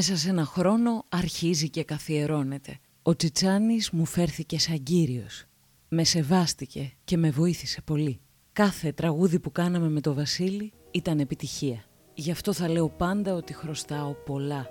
Μέσα 0.00 0.16
σε 0.16 0.28
ένα 0.28 0.44
χρόνο 0.44 1.04
αρχίζει 1.08 1.70
και 1.70 1.84
καθιερώνεται. 1.84 2.78
Ο 3.02 3.16
Τσιτσάνης 3.16 3.90
μου 3.90 4.04
φέρθηκε 4.04 4.58
σαν 4.58 4.82
κύριος. 4.82 5.44
Με 5.88 6.04
σεβάστηκε 6.04 6.92
και 7.04 7.16
με 7.16 7.30
βοήθησε 7.30 7.80
πολύ. 7.80 8.20
Κάθε 8.52 8.92
τραγούδι 8.92 9.38
που 9.40 9.52
κάναμε 9.52 9.88
με 9.88 10.00
το 10.00 10.14
Βασίλη 10.14 10.72
ήταν 10.90 11.18
επιτυχία. 11.18 11.84
Γι' 12.14 12.30
αυτό 12.30 12.52
θα 12.52 12.68
λέω 12.68 12.88
πάντα 12.88 13.34
ότι 13.34 13.54
χρωστάω 13.54 14.12
πολλά, 14.12 14.66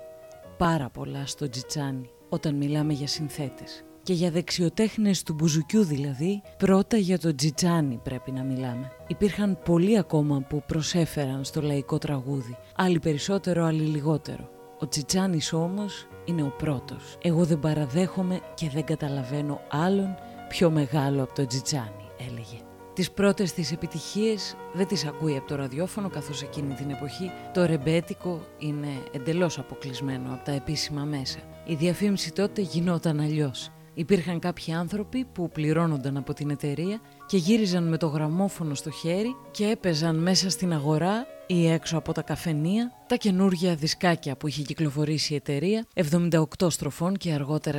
πάρα 0.58 0.90
πολλά 0.90 1.26
στο 1.26 1.48
Τσιτσάνι 1.48 2.10
όταν 2.28 2.54
μιλάμε 2.54 2.92
για 2.92 3.06
συνθέτες. 3.06 3.84
Και 4.02 4.12
για 4.12 4.30
δεξιοτέχνες 4.30 5.22
του 5.22 5.34
μπουζουκιού 5.34 5.84
δηλαδή, 5.84 6.42
πρώτα 6.58 6.96
για 6.96 7.18
το 7.18 7.34
Τζιτζάνι 7.34 8.00
πρέπει 8.02 8.30
να 8.30 8.42
μιλάμε. 8.42 8.92
Υπήρχαν 9.06 9.58
πολλοί 9.64 9.98
ακόμα 9.98 10.40
που 10.40 10.62
προσέφεραν 10.66 11.44
στο 11.44 11.60
λαϊκό 11.60 11.98
τραγούδι, 11.98 12.56
άλλοι 12.76 12.98
περισσότερο, 12.98 13.64
άλλοι 13.64 13.82
λιγότερο. 13.82 14.58
Ο 14.82 14.88
Τσιτσάνης 14.88 15.52
όμως 15.52 16.06
είναι 16.24 16.42
ο 16.42 16.54
πρώτος. 16.58 17.18
Εγώ 17.22 17.44
δεν 17.44 17.58
παραδέχομαι 17.58 18.40
και 18.54 18.68
δεν 18.68 18.84
καταλαβαίνω 18.84 19.60
άλλον 19.70 20.14
πιο 20.48 20.70
μεγάλο 20.70 21.22
από 21.22 21.34
το 21.34 21.46
Τζιτζάνι, 21.46 22.08
έλεγε. 22.18 22.58
Τις 22.94 23.10
πρώτες 23.10 23.52
της 23.52 23.72
επιτυχίες 23.72 24.56
δεν 24.72 24.86
τις 24.86 25.06
ακούει 25.06 25.36
από 25.36 25.48
το 25.48 25.54
ραδιόφωνο 25.54 26.08
καθώς 26.08 26.42
εκείνη 26.42 26.74
την 26.74 26.90
εποχή 26.90 27.30
το 27.52 27.66
ρεμπέτικο 27.66 28.40
είναι 28.58 28.88
εντελώς 29.12 29.58
αποκλεισμένο 29.58 30.34
από 30.34 30.44
τα 30.44 30.52
επίσημα 30.52 31.04
μέσα. 31.04 31.38
Η 31.64 31.74
διαφήμιση 31.74 32.32
τότε 32.32 32.60
γινόταν 32.60 33.20
αλλιώς. 33.20 33.70
Υπήρχαν 33.94 34.38
κάποιοι 34.38 34.72
άνθρωποι 34.72 35.24
που 35.24 35.48
πληρώνονταν 35.48 36.16
από 36.16 36.34
την 36.34 36.50
εταιρεία 36.50 37.00
και 37.26 37.36
γύριζαν 37.36 37.88
με 37.88 37.96
το 37.96 38.06
γραμμόφωνο 38.06 38.74
στο 38.74 38.90
χέρι 38.90 39.36
και 39.50 39.66
έπαιζαν 39.66 40.16
μέσα 40.16 40.50
στην 40.50 40.72
αγορά 40.72 41.26
ή 41.52 41.68
έξω 41.68 41.98
από 41.98 42.12
τα 42.12 42.22
καφενεία 42.22 42.92
τα 43.06 43.16
καινούργια 43.16 43.74
δισκάκια 43.74 44.36
που 44.36 44.46
είχε 44.46 44.62
κυκλοφορήσει 44.62 45.32
η 45.32 45.36
εταιρεία 45.36 45.86
78 45.94 46.44
στροφών 46.66 47.16
και 47.16 47.32
αργότερα 47.32 47.78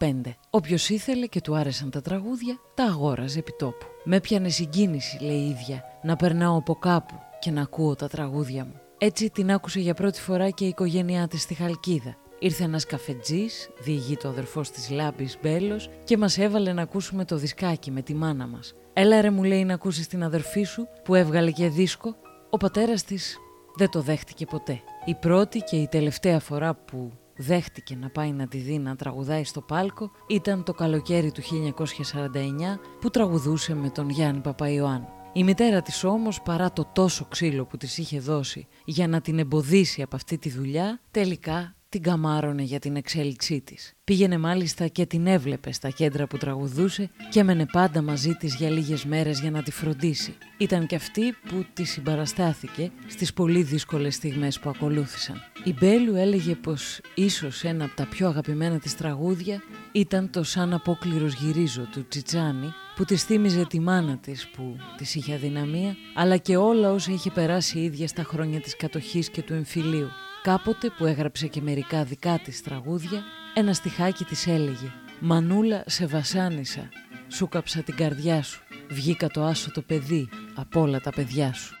45. 0.00 0.12
Όποιος 0.50 0.88
ήθελε 0.88 1.26
και 1.26 1.40
του 1.40 1.56
άρεσαν 1.56 1.90
τα 1.90 2.00
τραγούδια, 2.00 2.56
τα 2.74 2.84
αγόραζε 2.84 3.38
επί 3.38 3.52
τόπου. 3.58 3.86
Με 4.04 4.16
έπιανε 4.16 4.48
συγκίνηση, 4.48 5.18
λέει 5.20 5.36
η 5.36 5.48
ίδια, 5.48 5.84
να 6.02 6.16
περνάω 6.16 6.56
από 6.56 6.74
κάπου 6.74 7.14
και 7.40 7.50
να 7.50 7.62
ακούω 7.62 7.94
τα 7.94 8.08
τραγούδια 8.08 8.64
μου. 8.64 8.80
Έτσι 8.98 9.30
την 9.30 9.52
άκουσε 9.52 9.80
για 9.80 9.94
πρώτη 9.94 10.20
φορά 10.20 10.50
και 10.50 10.64
η 10.64 10.68
οικογένειά 10.68 11.28
της 11.28 11.42
στη 11.42 11.54
Χαλκίδα. 11.54 12.16
Ήρθε 12.38 12.64
ένας 12.64 12.86
καφετζής, 12.86 13.70
διηγεί 13.84 14.16
το 14.16 14.28
αδερφός 14.28 14.70
της 14.70 14.90
Λάμπης 14.90 15.38
Μπέλος 15.42 15.90
και 16.04 16.16
μας 16.16 16.38
έβαλε 16.38 16.72
να 16.72 16.82
ακούσουμε 16.82 17.24
το 17.24 17.36
δισκάκι 17.36 17.90
με 17.90 18.02
τη 18.02 18.14
μάνα 18.14 18.46
μας. 18.46 18.74
Έλα 18.92 19.20
ρε 19.20 19.30
μου 19.30 19.42
λέει 19.42 19.64
να 19.64 19.74
ακούσεις 19.74 20.06
την 20.06 20.24
αδερφή 20.24 20.62
σου 20.62 20.88
που 21.04 21.14
έβγαλε 21.14 21.50
και 21.50 21.68
δίσκο. 21.68 22.16
Ο 22.54 22.56
πατέρας 22.56 23.04
της 23.04 23.38
δεν 23.74 23.90
το 23.90 24.00
δέχτηκε 24.00 24.46
ποτέ. 24.46 24.80
Η 25.04 25.14
πρώτη 25.14 25.58
και 25.58 25.76
η 25.76 25.88
τελευταία 25.88 26.40
φορά 26.40 26.74
που 26.74 27.12
δέχτηκε 27.36 27.96
να 27.96 28.10
πάει 28.10 28.32
να 28.32 28.48
τη 28.48 28.58
δει 28.58 28.78
να 28.78 28.96
τραγουδάει 28.96 29.44
στο 29.44 29.60
πάλκο 29.60 30.10
ήταν 30.26 30.62
το 30.64 30.72
καλοκαίρι 30.72 31.32
του 31.32 31.42
1949 31.42 32.78
που 33.00 33.10
τραγουδούσε 33.10 33.74
με 33.74 33.90
τον 33.90 34.10
Γιάννη 34.10 34.40
Παπαϊωάννου. 34.40 35.08
Η 35.32 35.44
μητέρα 35.44 35.82
της 35.82 36.04
όμως 36.04 36.42
παρά 36.42 36.72
το 36.72 36.84
τόσο 36.92 37.24
ξύλο 37.24 37.64
που 37.64 37.76
της 37.76 37.98
είχε 37.98 38.20
δώσει 38.20 38.66
για 38.84 39.08
να 39.08 39.20
την 39.20 39.38
εμποδίσει 39.38 40.02
από 40.02 40.16
αυτή 40.16 40.38
τη 40.38 40.50
δουλειά 40.50 41.00
τελικά 41.10 41.74
την 41.92 42.02
καμάρωνε 42.02 42.62
για 42.62 42.78
την 42.78 42.96
εξέλιξή 42.96 43.60
της. 43.60 43.92
Πήγαινε 44.04 44.38
μάλιστα 44.38 44.86
και 44.86 45.06
την 45.06 45.26
έβλεπε 45.26 45.72
στα 45.72 45.90
κέντρα 45.90 46.26
που 46.26 46.36
τραγουδούσε 46.36 47.10
και 47.30 47.40
έμενε 47.40 47.66
πάντα 47.72 48.02
μαζί 48.02 48.32
της 48.32 48.54
για 48.54 48.70
λίγες 48.70 49.04
μέρες 49.04 49.40
για 49.40 49.50
να 49.50 49.62
τη 49.62 49.70
φροντίσει. 49.70 50.36
Ήταν 50.58 50.86
και 50.86 50.94
αυτή 50.94 51.34
που 51.48 51.66
τη 51.72 51.84
συμπαραστάθηκε 51.84 52.90
στις 53.06 53.32
πολύ 53.32 53.62
δύσκολες 53.62 54.14
στιγμές 54.14 54.58
που 54.58 54.68
ακολούθησαν. 54.68 55.42
Η 55.64 55.74
Μπέλου 55.80 56.14
έλεγε 56.14 56.54
πως 56.54 57.00
ίσως 57.14 57.64
ένα 57.64 57.84
από 57.84 57.94
τα 57.96 58.06
πιο 58.06 58.28
αγαπημένα 58.28 58.78
της 58.78 58.96
τραγούδια 58.96 59.62
ήταν 59.92 60.30
το 60.30 60.42
«Σαν 60.42 60.72
απόκληρος 60.72 61.34
γυρίζω» 61.34 61.88
του 61.92 62.06
Τσιτσάνη 62.08 62.72
που 62.96 63.04
της 63.04 63.24
θύμιζε 63.24 63.66
τη 63.66 63.80
μάνα 63.80 64.16
της 64.16 64.48
που 64.48 64.76
της 64.96 65.14
είχε 65.14 65.34
αδυναμία 65.34 65.96
αλλά 66.14 66.36
και 66.36 66.56
όλα 66.56 66.92
όσα 66.92 67.12
είχε 67.12 67.30
περάσει 67.30 67.78
η 67.78 67.84
ίδια 67.84 68.08
στα 68.08 68.22
χρόνια 68.22 68.60
της 68.60 68.76
κατοχής 68.76 69.30
και 69.30 69.42
του 69.42 69.54
εμφυλίου. 69.54 70.08
Κάποτε 70.42 70.90
που 70.90 71.06
έγραψε 71.06 71.46
και 71.46 71.60
μερικά 71.60 72.04
δικά 72.04 72.38
της 72.38 72.62
τραγούδια, 72.62 73.22
ένα 73.54 73.72
στιχάκι 73.72 74.24
της 74.24 74.46
έλεγε 74.46 74.92
«Μανούλα 75.20 75.82
σε 75.86 76.06
βασάνισα, 76.06 76.88
σου 77.28 77.48
κάψα 77.48 77.82
την 77.82 77.96
καρδιά 77.96 78.42
σου, 78.42 78.62
βγήκα 78.88 79.28
το 79.28 79.44
άσο 79.44 79.70
το 79.70 79.82
παιδί 79.82 80.28
από 80.54 80.80
όλα 80.80 81.00
τα 81.00 81.10
παιδιά 81.10 81.52
σου». 81.52 81.74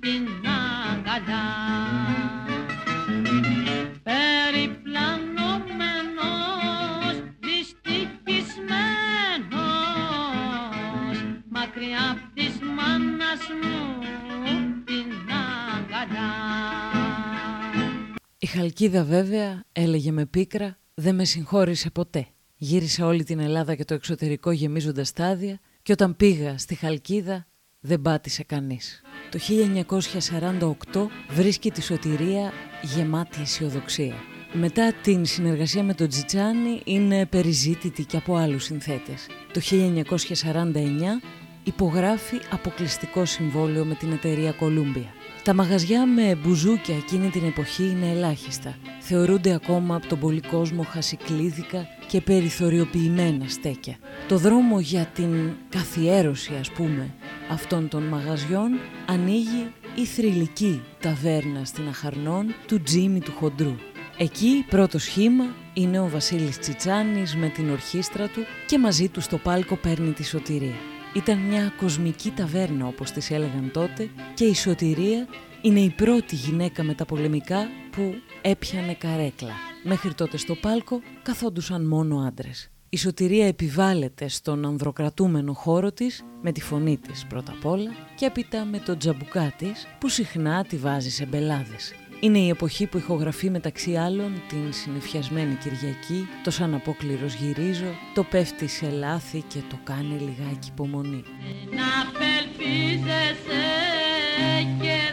την 0.00 0.28
αγκαλιά 0.46 1.93
Χαλκίδα 18.76 19.04
βέβαια 19.04 19.64
έλεγε 19.72 20.12
με 20.12 20.26
πίκρα 20.26 20.78
«Δεν 20.94 21.14
με 21.14 21.24
συγχώρησε 21.24 21.90
ποτέ». 21.90 22.26
Γύρισε 22.56 23.02
όλη 23.02 23.24
την 23.24 23.38
Ελλάδα 23.38 23.74
και 23.74 23.84
το 23.84 23.94
εξωτερικό 23.94 24.50
γεμίζοντας 24.50 25.08
στάδια 25.08 25.60
και 25.82 25.92
όταν 25.92 26.16
πήγα 26.16 26.58
στη 26.58 26.74
Χαλκίδα 26.74 27.46
δεν 27.80 28.02
πάτησε 28.02 28.42
κανείς. 28.42 29.02
Το 29.30 29.38
1948 30.92 31.06
βρίσκει 31.30 31.70
τη 31.70 31.82
σωτηρία 31.82 32.52
γεμάτη 32.82 33.40
αισιοδοξία. 33.40 34.14
Μετά 34.52 34.92
την 35.02 35.24
συνεργασία 35.24 35.82
με 35.82 35.94
τον 35.94 36.08
Τζιτσάνι 36.08 36.80
είναι 36.84 37.26
περιζήτητη 37.26 38.04
και 38.04 38.16
από 38.16 38.37
άλλους 38.37 38.64
συνθέτες. 38.64 39.26
Το 39.52 39.60
1949 39.60 41.22
υπογράφει 41.64 42.37
αποκλειστικό 42.50 43.24
συμβόλαιο 43.24 43.84
με 43.84 43.94
την 43.94 44.12
εταιρεία 44.12 44.54
Columbia. 44.60 45.23
Τα 45.44 45.54
μαγαζιά 45.54 46.07
με 46.07 46.35
μπουζούκια 46.35 46.96
εκείνη 46.96 47.28
την 47.28 47.44
εποχή 47.46 47.83
είναι 47.83 48.11
ελάχιστα. 48.11 48.76
Θεωρούνται 49.00 49.54
ακόμα 49.54 49.96
από 49.96 50.07
τον 50.07 50.18
πολύ 50.18 50.40
κόσμο 50.40 50.83
χασικλίδικα 50.83 51.87
και 52.07 52.20
περιθωριοποιημένα 52.20 53.48
στέκια. 53.48 53.96
Το 54.28 54.38
δρόμο 54.38 54.80
για 54.80 55.04
την 55.14 55.52
καθιέρωση, 55.68 56.52
ας 56.61 56.70
πούμε, 56.70 57.14
αυτών 57.50 57.88
των 57.88 58.02
μαγαζιών 58.02 58.70
ανοίγει 59.07 59.72
η 59.94 60.04
θρηλυκή 60.04 60.83
ταβέρνα 61.00 61.64
στην 61.64 61.88
Αχαρνών 61.88 62.54
του 62.66 62.83
Τζίμι 62.83 63.20
του 63.20 63.33
Χοντρού. 63.33 63.74
Εκεί 64.16 64.64
πρώτο 64.68 64.98
σχήμα 64.98 65.44
είναι 65.72 66.00
ο 66.00 66.09
Βασίλης 66.09 66.59
Τσιτσάνης 66.59 67.37
με 67.37 67.48
την 67.48 67.70
ορχήστρα 67.70 68.28
του 68.28 68.40
και 68.66 68.78
μαζί 68.78 69.09
του 69.09 69.20
στο 69.20 69.38
πάλκο 69.38 69.76
παίρνει 69.76 70.12
τη 70.12 70.24
σωτηρία. 70.24 70.93
Ήταν 71.14 71.38
μια 71.38 71.72
κοσμική 71.77 72.31
ταβέρνα 72.31 72.87
όπως 72.87 73.11
τις 73.11 73.31
έλεγαν 73.31 73.70
τότε 73.72 74.11
και 74.35 74.44
η 74.44 74.55
Σωτηρία 74.55 75.27
είναι 75.62 75.81
η 75.81 75.90
πρώτη 75.90 76.35
γυναίκα 76.35 76.83
με 76.83 76.94
τα 76.94 77.05
πολεμικά 77.05 77.68
που 77.90 78.14
έπιανε 78.42 78.94
καρέκλα. 78.94 79.53
Μέχρι 79.85 80.14
τότε 80.14 80.37
στο 80.37 80.55
πάλκο 80.55 81.00
καθόντουσαν 81.22 81.87
μόνο 81.87 82.18
άντρες. 82.18 82.68
Η 82.88 82.96
Σωτηρία 82.96 83.46
επιβάλλεται 83.46 84.29
στον 84.29 84.66
ανδροκρατούμενο 84.66 85.53
χώρο 85.53 85.92
της 85.92 86.24
με 86.42 86.53
τη 86.53 86.61
φωνή 86.61 86.98
της 86.98 87.27
πρώτα 87.27 87.53
απ' 87.53 87.66
όλα 87.66 87.90
και 88.16 88.27
έπειτα 88.27 88.64
με 88.64 88.79
το 88.79 88.96
τζαμπουκά 88.96 89.55
της 89.59 89.87
που 90.00 90.09
συχνά 90.09 90.64
τη 90.64 90.77
βάζει 90.77 91.11
σε 91.11 91.27
μπελάδες. 91.27 91.92
Είναι 92.24 92.38
η 92.38 92.48
εποχή 92.48 92.87
που 92.87 92.96
ηχογραφεί 92.96 93.50
μεταξύ 93.50 93.96
άλλων 93.96 94.42
την 94.48 94.72
συνεφιασμένη 94.72 95.54
Κυριακή, 95.54 96.28
το 96.44 96.50
σαν 96.50 96.74
απόκληρος 96.74 97.34
γυρίζω, 97.34 97.94
το 98.14 98.22
πέφτει 98.22 98.66
σε 98.68 98.90
λάθη 98.90 99.42
και 99.48 99.58
το 99.68 99.78
κάνει 99.84 100.18
λιγάκι 100.18 100.68
υπομονή. 100.68 101.22
Να 101.70 102.18
πείζεσαι 102.18 103.64
και 104.80 105.03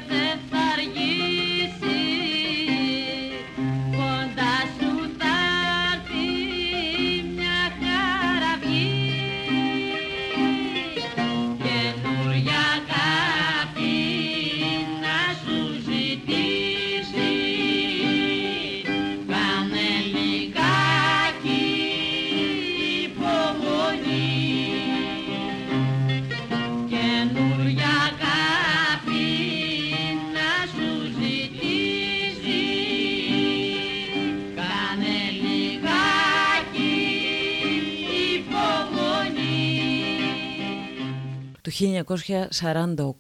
Το 41.72 42.18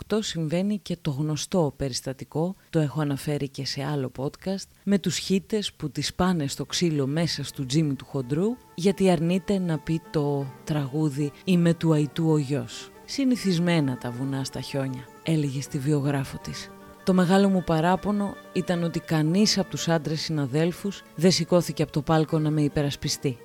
1948 0.09 0.17
συμβαίνει 0.19 0.79
και 0.79 0.97
το 1.01 1.11
γνωστό 1.11 1.73
περιστατικό, 1.77 2.55
το 2.69 2.79
έχω 2.79 3.01
αναφέρει 3.01 3.49
και 3.49 3.65
σε 3.65 3.83
άλλο 3.83 4.11
podcast, 4.17 4.67
με 4.83 4.99
τους 4.99 5.17
χίτες 5.17 5.73
που 5.73 5.89
τις 5.89 6.13
πάνε 6.13 6.47
στο 6.47 6.65
ξύλο 6.65 7.07
μέσα 7.07 7.43
του 7.55 7.65
τζίμι 7.65 7.93
του 7.93 8.05
χοντρού 8.05 8.47
γιατί 8.75 9.09
αρνείται 9.09 9.59
να 9.59 9.77
πει 9.79 10.01
το 10.11 10.45
τραγούδι 10.63 11.31
«Είμαι 11.43 11.73
του 11.73 11.93
Αϊτού 11.93 12.29
ο 12.29 12.37
γιος». 12.37 12.91
Συνηθισμένα 13.05 13.97
τα 13.97 14.11
βουνά 14.11 14.43
στα 14.43 14.61
χιόνια, 14.61 15.07
έλεγε 15.23 15.61
στη 15.61 15.77
βιογράφο 15.77 16.37
της. 16.37 16.69
Το 17.03 17.13
μεγάλο 17.13 17.49
μου 17.49 17.63
παράπονο 17.63 18.35
ήταν 18.53 18.83
ότι 18.83 18.99
κανείς 18.99 19.57
από 19.57 19.69
τους 19.69 19.87
άντρες 19.87 20.21
συναδέλφους 20.21 21.03
δεν 21.15 21.31
σηκώθηκε 21.31 21.83
από 21.83 21.91
το 21.91 22.01
πάλκο 22.01 22.39
να 22.39 22.49
με 22.49 22.61
υπερασπιστεί. 22.61 23.37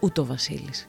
Ούτε 0.00 0.20
ο 0.20 0.24
Βασίλης. 0.24 0.88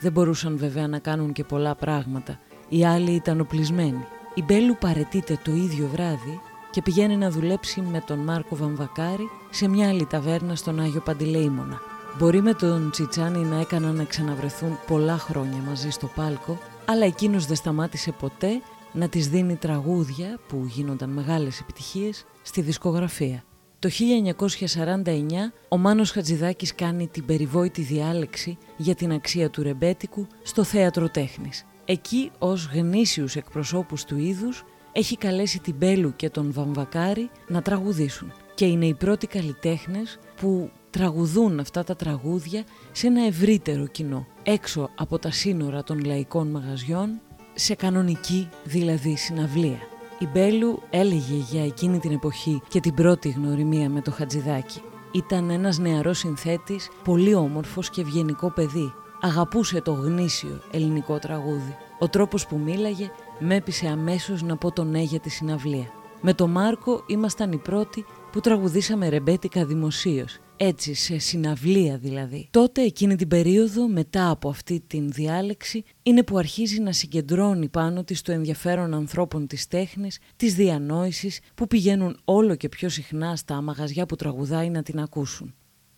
Δεν 0.00 0.12
μπορούσαν 0.12 0.56
βέβαια 0.56 0.88
να 0.88 0.98
κάνουν 0.98 1.32
και 1.32 1.44
πολλά 1.44 1.74
πράγματα. 1.74 2.38
Οι 2.74 2.84
άλλοι 2.84 3.10
ήταν 3.10 3.40
οπλισμένοι. 3.40 4.06
Η 4.34 4.42
Μπέλου 4.42 4.76
παρετείται 4.80 5.38
το 5.44 5.52
ίδιο 5.52 5.88
βράδυ 5.92 6.40
και 6.70 6.82
πηγαίνει 6.82 7.16
να 7.16 7.30
δουλέψει 7.30 7.80
με 7.80 8.00
τον 8.06 8.18
Μάρκο 8.18 8.56
Βαμβακάρη 8.56 9.30
σε 9.50 9.68
μια 9.68 9.88
άλλη 9.88 10.06
ταβέρνα 10.06 10.54
στον 10.54 10.80
Άγιο 10.80 11.00
Παντελεήμονα. 11.00 11.80
Μπορεί 12.18 12.42
με 12.42 12.54
τον 12.54 12.90
Τσιτσάνι 12.90 13.38
να 13.38 13.60
έκαναν 13.60 13.94
να 13.94 14.04
ξαναβρεθούν 14.04 14.78
πολλά 14.86 15.18
χρόνια 15.18 15.58
μαζί 15.66 15.90
στο 15.90 16.06
πάλκο, 16.06 16.58
αλλά 16.84 17.04
εκείνος 17.04 17.46
δεν 17.46 17.56
σταμάτησε 17.56 18.12
ποτέ 18.12 18.60
να 18.92 19.08
της 19.08 19.28
δίνει 19.28 19.56
τραγούδια 19.56 20.38
που 20.48 20.64
γίνονταν 20.66 21.10
μεγάλες 21.10 21.60
επιτυχίες 21.60 22.24
στη 22.42 22.60
δισκογραφία. 22.60 23.44
Το 23.78 23.88
1949 23.88 25.52
ο 25.68 25.76
Μάνος 25.76 26.10
Χατζηδάκης 26.10 26.74
κάνει 26.74 27.06
την 27.06 27.24
περιβόητη 27.24 27.82
διάλεξη 27.82 28.58
για 28.76 28.94
την 28.94 29.12
αξία 29.12 29.50
του 29.50 29.62
ρεμπέτικου 29.62 30.26
στο 30.42 30.64
Θέατρο 30.64 31.08
Τέχνης. 31.08 31.64
Εκεί 31.84 32.30
ως 32.38 32.68
γνήσιους 32.74 33.36
εκπροσώπους 33.36 34.04
του 34.04 34.18
είδους 34.18 34.64
έχει 34.92 35.16
καλέσει 35.16 35.60
την 35.60 35.74
Μπέλου 35.74 36.16
και 36.16 36.30
τον 36.30 36.52
Βαμβακάρη 36.52 37.30
να 37.48 37.62
τραγουδήσουν 37.62 38.32
και 38.54 38.64
είναι 38.64 38.86
οι 38.86 38.94
πρώτοι 38.94 39.26
καλλιτέχνες 39.26 40.18
που 40.36 40.70
τραγουδούν 40.90 41.60
αυτά 41.60 41.84
τα 41.84 41.96
τραγούδια 41.96 42.64
σε 42.92 43.06
ένα 43.06 43.26
ευρύτερο 43.26 43.86
κοινό, 43.86 44.26
έξω 44.42 44.90
από 44.94 45.18
τα 45.18 45.30
σύνορα 45.30 45.82
των 45.82 46.04
λαϊκών 46.04 46.50
μαγαζιών, 46.50 47.20
σε 47.54 47.74
κανονική 47.74 48.48
δηλαδή 48.64 49.16
συναυλία. 49.16 49.78
Η 50.18 50.26
Μπέλου 50.26 50.82
έλεγε 50.90 51.34
για 51.50 51.64
εκείνη 51.64 51.98
την 51.98 52.12
εποχή 52.12 52.62
και 52.68 52.80
την 52.80 52.94
πρώτη 52.94 53.28
γνωριμία 53.28 53.88
με 53.88 54.00
το 54.00 54.10
Χατζηδάκι. 54.10 54.80
Ήταν 55.12 55.50
ένας 55.50 55.78
νεαρός 55.78 56.18
συνθέτης, 56.18 56.88
πολύ 57.04 57.34
όμορφος 57.34 57.90
και 57.90 58.00
ευγενικό 58.00 58.50
παιδί. 58.50 58.92
Αγαπούσε 59.24 59.80
το 59.80 59.92
γνήσιο 59.92 60.60
ελληνικό 60.70 61.18
τραγούδι. 61.18 61.76
Ο 61.98 62.08
τρόπος 62.08 62.46
που 62.46 62.58
μίλαγε 62.58 63.10
με 63.38 63.54
έπεισε 63.54 63.86
αμέσως 63.86 64.42
να 64.42 64.56
πω 64.56 64.72
το 64.72 64.84
ναι 64.84 65.00
για 65.00 65.20
τη 65.20 65.30
συναυλία. 65.30 65.86
Με 66.20 66.34
τον 66.34 66.50
Μάρκο 66.50 67.04
ήμασταν 67.06 67.52
οι 67.52 67.56
πρώτοι 67.56 68.04
που 68.32 68.40
τραγουδήσαμε 68.40 69.08
ρεμπέτικα 69.08 69.64
δημοσίως. 69.64 70.38
Έτσι, 70.56 70.94
σε 70.94 71.18
συναυλία 71.18 71.98
δηλαδή. 71.98 72.48
Τότε 72.50 72.82
εκείνη 72.82 73.16
την 73.16 73.28
περίοδο, 73.28 73.88
μετά 73.88 74.30
από 74.30 74.48
αυτή 74.48 74.82
την 74.86 75.10
διάλεξη, 75.10 75.84
είναι 76.02 76.22
που 76.22 76.38
αρχίζει 76.38 76.80
να 76.80 76.92
συγκεντρώνει 76.92 77.68
πάνω 77.68 78.04
της 78.04 78.22
το 78.22 78.32
ενδιαφέρον 78.32 78.94
ανθρώπων 78.94 79.46
της 79.46 79.66
τέχνης, 79.66 80.18
της 80.36 80.54
διανόησης, 80.54 81.40
που 81.54 81.66
πηγαίνουν 81.66 82.16
όλο 82.24 82.54
και 82.54 82.68
πιο 82.68 82.88
συχνά 82.88 83.36
στα 83.36 83.60
μαγαζιά 83.60 84.06
που 84.06 84.16
τραγουδάει 84.16 84.70
να 84.70 84.82
την 84.82 85.00
ακούσουν. 85.00 85.54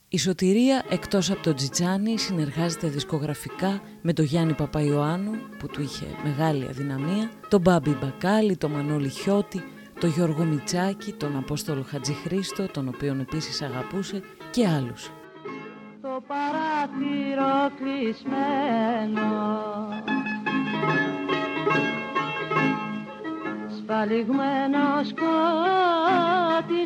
Η 0.08 0.18
Σωτηρία, 0.18 0.84
εκτός 0.88 1.30
από 1.30 1.42
τον 1.42 1.54
Τζιτζάνι, 1.54 2.18
συνεργάζεται 2.18 2.88
δισκογραφικά 2.88 3.80
με 4.02 4.12
τον 4.12 4.24
Γιάννη 4.24 4.52
Παπαϊωάννου, 4.52 5.32
που 5.58 5.66
του 5.66 5.82
είχε 5.82 6.06
μεγάλη 6.24 6.66
αδυναμία, 6.68 7.30
τον 7.48 7.60
Μπάμπι 7.60 7.90
Μπακάλι, 7.90 8.56
τον 8.56 8.70
Μανώλη 8.70 9.08
Χιώτη, 9.08 9.62
τον 10.00 10.10
Γιώργο 10.10 10.44
Μιτσάκη, 10.44 11.12
τον 11.12 11.36
Απόστολο 11.36 11.82
Χατζηχρήστο, 11.82 12.66
τον 12.66 12.88
οποίον 12.88 13.20
επίσης 13.20 13.62
αγαπούσε, 13.62 14.22
και 14.50 14.68
άλλους. 14.68 15.10
το 16.02 16.22
παράθυρο 16.26 17.70
κλεισμένο 17.78 19.28
σφαλιγμένο 23.76 25.04
σκοτεινό 25.04 26.76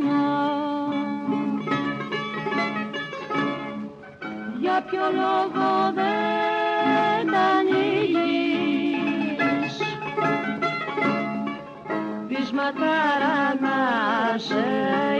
για 4.61 4.85
ποιο 4.91 5.05
λόγο 5.15 5.93
δεν 5.95 7.27
τα 7.33 7.41
ανοίγεις; 7.59 8.95
Πεις 12.29 12.53
μακάρα 12.53 13.55
να 13.61 13.79
σε 14.39 14.65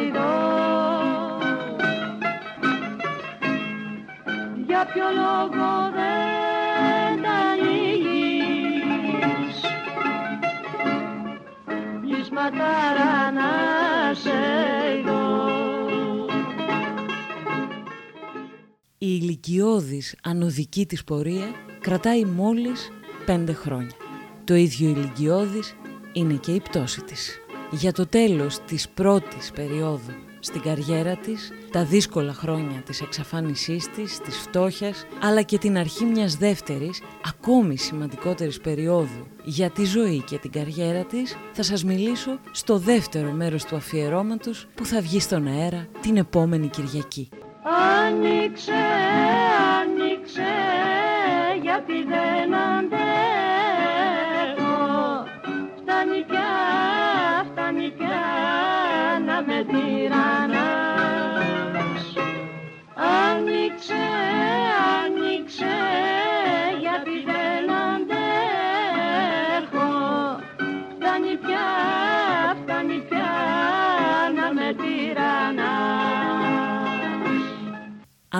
ειδώ. 0.07 0.39
Για 4.67 4.85
ποιο 4.93 5.05
λόγο 5.15 5.91
δεν 5.95 7.23
τα 7.23 7.35
ανοίγεις; 7.53 7.97
Πεις 12.01 12.31
μακάρα 12.31 13.31
να 13.31 13.51
σε 14.15 14.39
ειδώ 14.99 15.20
Η 19.03 19.19
ηλικιώδης 19.23 20.17
ανωδική 20.23 20.87
της 20.87 21.05
πορεία 21.05 21.47
κρατάει 21.81 22.25
μόλις 22.25 22.91
πέντε 23.27 23.53
χρόνια. 23.53 23.95
Το 24.45 24.55
ίδιο 24.55 24.89
ηλικιώδης 24.89 25.77
είναι 26.13 26.35
και 26.35 26.53
η 26.53 26.61
πτώση 26.61 27.01
της. 27.03 27.39
Για 27.71 27.93
το 27.93 28.07
τέλος 28.07 28.59
της 28.59 28.89
πρώτης 28.89 29.51
περίοδου 29.55 30.13
στην 30.41 30.61
καριέρα 30.61 31.17
της, 31.17 31.53
τα 31.71 31.85
δύσκολα 31.85 32.33
χρόνια 32.33 32.81
της 32.81 33.01
εξαφάνισής 33.01 33.91
της, 33.91 34.19
της 34.19 34.37
φτώχειας, 34.37 35.07
αλλά 35.21 35.43
και 35.43 35.59
την 35.59 35.77
αρχή 35.77 36.05
μιας 36.05 36.37
δεύτερης, 36.37 37.01
ακόμη 37.25 37.77
σημαντικότερης 37.77 38.61
περίοδου 38.61 39.27
για 39.45 39.71
τη 39.71 39.85
ζωή 39.85 40.23
και 40.23 40.39
την 40.39 40.51
καριέρα 40.51 41.05
της, 41.05 41.37
θα 41.53 41.63
σας 41.63 41.85
μιλήσω 41.85 42.39
στο 42.51 42.79
δεύτερο 42.79 43.31
μέρος 43.31 43.65
του 43.65 43.77
αφιερώματος 43.77 44.67
που 44.75 44.85
θα 44.85 45.01
βγει 45.01 45.21
στον 45.21 45.47
αέρα 45.47 45.89
την 46.01 46.17
επόμενη 46.17 46.69
Κυριακή. 46.69 47.29
Άνοιξε, 47.63 48.73
άνοιξε, 49.81 50.53
γιατί 51.63 52.05
δεν 52.05 52.55
αντέχω. 52.55 53.11
Φτάνει 55.77 56.25
πια, 56.29 56.51
φτάνει 57.53 57.91
πια 57.91 58.21
να 59.27 59.43
με 59.43 59.65
τυραννάς. 59.69 60.57
Άνοιξε, 62.95 64.05
άνοιξε, 65.05 65.77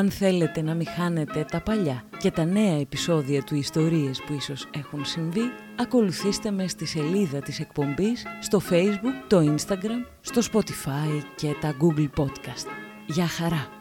Αν 0.01 0.11
θέλετε 0.11 0.63
να 0.63 0.75
μην 0.75 0.87
χάνετε 0.87 1.45
τα 1.51 1.61
παλιά 1.61 2.05
και 2.19 2.31
τα 2.31 2.45
νέα 2.45 2.81
επεισόδια 2.81 3.43
του 3.43 3.55
Ιστορίες 3.55 4.23
που 4.27 4.33
ίσως 4.33 4.69
έχουν 4.75 5.05
συμβεί, 5.05 5.43
ακολουθήστε 5.79 6.51
με 6.51 6.69
στη 6.69 6.87
σελίδα 6.87 7.39
της 7.39 7.61
εκπομπής, 7.61 8.27
στο 8.41 8.61
Facebook, 8.71 9.27
το 9.29 9.55
Instagram, 9.55 10.07
στο 10.21 10.41
Spotify 10.53 11.23
και 11.37 11.55
τα 11.61 11.75
Google 11.81 12.09
Podcast. 12.17 12.67
Γεια 13.07 13.27
χαρά! 13.27 13.80